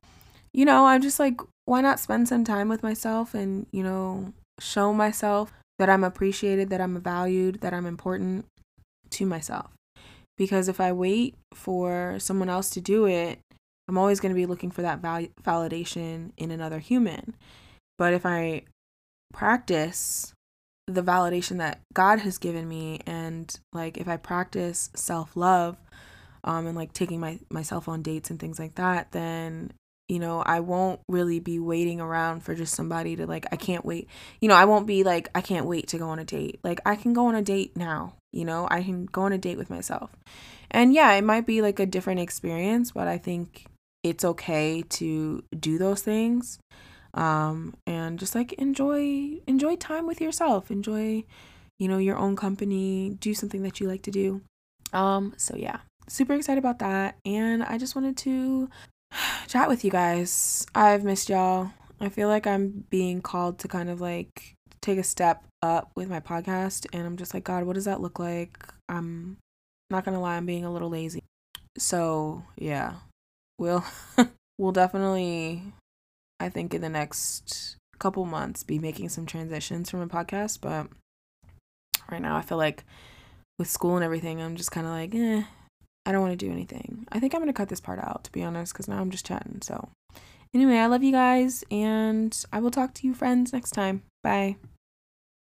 you 0.54 0.65
know, 0.65 0.86
I'm 0.86 1.02
just 1.02 1.20
like, 1.20 1.39
why 1.65 1.82
not 1.82 2.00
spend 2.00 2.28
some 2.28 2.44
time 2.44 2.70
with 2.70 2.84
myself 2.84 3.34
and, 3.34 3.65
you 3.72 3.84
know, 3.84 4.34
show 4.60 4.94
myself 4.94 5.54
that 5.80 5.89
I'm 5.89 6.04
appreciated, 6.04 6.70
that 6.70 6.82
I'm 6.82 7.00
valued, 7.02 7.62
that 7.62 7.74
I'm 7.74 7.86
important 7.86 8.46
to 9.12 9.26
myself. 9.26 9.72
Because 10.38 10.68
if 10.68 10.82
I 10.82 10.91
wait 10.91 11.36
for 11.54 12.18
someone 12.20 12.50
else 12.50 12.70
to 12.72 12.82
do 12.82 13.06
it, 13.06 13.39
I'm 13.88 13.98
always 13.98 14.19
going 14.19 14.34
to 14.34 14.39
be 14.39 14.45
looking 14.45 14.71
for 14.71 14.82
that 14.82 15.00
val- 15.00 15.28
validation 15.43 16.32
in 16.38 16.52
another 16.52 16.80
human. 16.80 17.36
But 17.98 18.13
if 18.13 18.26
I 18.26 18.63
practice 19.34 20.34
the 20.88 21.04
validation 21.04 21.58
that 21.58 21.80
God 21.93 22.19
has 22.19 22.38
given 22.38 22.67
me 22.67 23.02
and 23.06 23.54
like 23.74 23.98
if 23.98 24.08
I 24.08 24.17
practice 24.17 24.91
self-love 24.93 25.78
um 26.43 26.67
and 26.67 26.76
like 26.76 26.93
taking 26.93 27.19
my 27.19 27.39
myself 27.50 27.89
on 27.89 28.04
dates 28.04 28.30
and 28.30 28.39
things 28.39 28.60
like 28.60 28.76
that, 28.76 29.12
then 29.12 29.71
you 30.08 30.19
know, 30.19 30.41
I 30.41 30.60
won't 30.60 31.00
really 31.10 31.39
be 31.39 31.58
waiting 31.58 32.00
around 32.00 32.41
for 32.41 32.54
just 32.54 32.76
somebody 32.76 33.15
to 33.15 33.26
like 33.26 33.48
I 33.52 33.56
can't 33.56 33.84
wait. 33.84 34.08
You 34.39 34.48
know, 34.48 34.56
I 34.56 34.65
won't 34.65 34.86
be 34.86 35.04
like 35.04 35.30
I 35.34 35.41
can't 35.41 35.65
wait 35.65 35.88
to 35.89 35.98
go 35.98 36.10
on 36.10 36.19
a 36.19 36.26
date. 36.26 36.60
Like 36.63 36.80
I 36.86 36.95
can 36.95 37.13
go 37.13 37.26
on 37.28 37.36
a 37.36 37.41
date 37.41 37.76
now, 37.76 38.13
you 38.32 38.45
know? 38.45 38.67
I 38.69 38.84
can 38.84 39.08
go 39.08 39.24
on 39.24 39.34
a 39.34 39.38
date 39.38 39.58
with 39.58 39.71
myself. 39.71 40.12
And 40.69 40.93
yeah, 40.93 41.12
it 41.13 41.24
might 41.24 41.48
be 41.48 41.62
like 41.62 41.80
a 41.80 41.86
different 41.88 42.19
experience, 42.19 42.91
but 42.91 43.08
I 43.08 43.17
think 43.17 43.65
it's 44.06 44.24
okay 44.24 44.84
to 44.88 45.44
do 45.60 45.80
those 45.80 46.02
things 46.04 46.60
um, 47.15 47.74
and 47.88 48.20
just 48.20 48.36
like 48.36 48.54
enjoy 48.54 49.39
enjoy 49.48 49.76
time 49.78 50.06
with 50.06 50.22
yourself. 50.22 50.70
Enjoy 50.70 51.24
you 51.80 51.88
know 51.88 51.98
your 51.98 52.18
own 52.18 52.36
company. 52.36 53.18
Do 53.20 53.34
something 53.34 53.63
that 53.63 53.80
you 53.80 53.88
like 53.88 54.04
to 54.04 54.12
do. 54.12 54.41
Um 54.94 55.34
so 55.38 55.56
yeah. 55.56 55.80
Super 56.08 56.34
excited 56.36 56.60
about 56.60 56.78
that 56.80 57.18
and 57.26 57.63
i 57.63 57.80
just 57.80 57.96
wanted 57.96 58.15
to 58.15 58.70
chat 59.48 59.68
with 59.68 59.84
you 59.84 59.89
guys. 59.89 60.68
I've 60.76 61.04
missed 61.04 61.30
y'all. 61.30 61.72
I 62.00 62.10
feel 62.10 62.28
like 62.28 62.46
i'm 62.46 62.86
being 62.89 63.22
called 63.22 63.58
to 63.60 63.68
kind 63.68 63.89
of 63.89 64.02
like 64.02 64.54
take 64.82 65.00
a 65.00 65.04
step 65.04 65.44
up 65.63 65.89
with 65.96 66.10
my 66.10 66.20
podcast 66.20 66.86
and 66.94 67.08
i'm 67.08 67.18
just 67.18 67.34
like 67.34 67.44
god 67.44 67.63
what 67.63 67.74
does 67.74 67.86
that 67.86 68.02
look 68.02 68.20
like? 68.20 68.60
I'm 68.88 69.38
not 69.89 70.06
gonna 70.06 70.22
lie 70.22 70.36
i'm 70.36 70.46
being 70.46 70.65
a 70.65 70.72
little 70.72 70.89
lazy. 70.89 71.24
So 71.78 72.44
yeah 72.58 72.96
we'll 73.58 73.84
we'll 74.58 74.72
definitely 74.72 75.62
I 76.39 76.50
think 76.50 76.74
in 76.74 76.82
the 76.82 76.89
next 76.89 77.78
couple 78.00 78.26
months 78.26 78.63
be 78.63 78.80
making 78.80 79.10
some 79.10 79.26
transitions 79.26 79.89
from 79.89 80.02
a 80.02 80.08
podcast, 80.08 80.60
but 80.62 80.88
right 82.12 82.22
now 82.22 82.36
I 82.36 82.41
feel 82.41 82.58
like 82.58 82.84
with 83.58 83.70
school 83.70 83.96
and 83.96 84.04
everything, 84.04 84.41
I'm 84.41 84.58
just 84.58 84.72
kind 84.72 84.86
of 84.86 84.91
like, 84.91 85.15
eh, 85.15 85.44
I 86.06 86.12
don't 86.12 86.22
want 86.22 86.38
to 86.38 86.46
do 86.46 86.52
anything. 86.52 87.08
I 87.12 87.20
think 87.20 87.34
I'm 87.34 87.41
going 87.41 87.48
to 87.48 87.58
cut 87.58 87.70
this 87.70 87.80
part 87.80 88.00
out 88.00 88.26
to 88.26 88.32
be 88.32 88.44
honest 88.44 88.76
cuz 88.76 88.88
now 88.88 89.00
I'm 89.00 89.12
just 89.12 89.26
chatting. 89.26 89.62
So, 89.62 89.89
anyway, 90.54 90.78
I 90.78 90.88
love 90.88 91.04
you 91.04 91.12
guys 91.12 91.63
and 91.72 92.46
I 92.52 92.60
will 92.60 92.72
talk 92.72 92.94
to 92.96 93.08
you 93.08 93.13
friends 93.13 93.54
next 93.54 93.72
time. 93.72 94.04
Bye. 94.24 94.58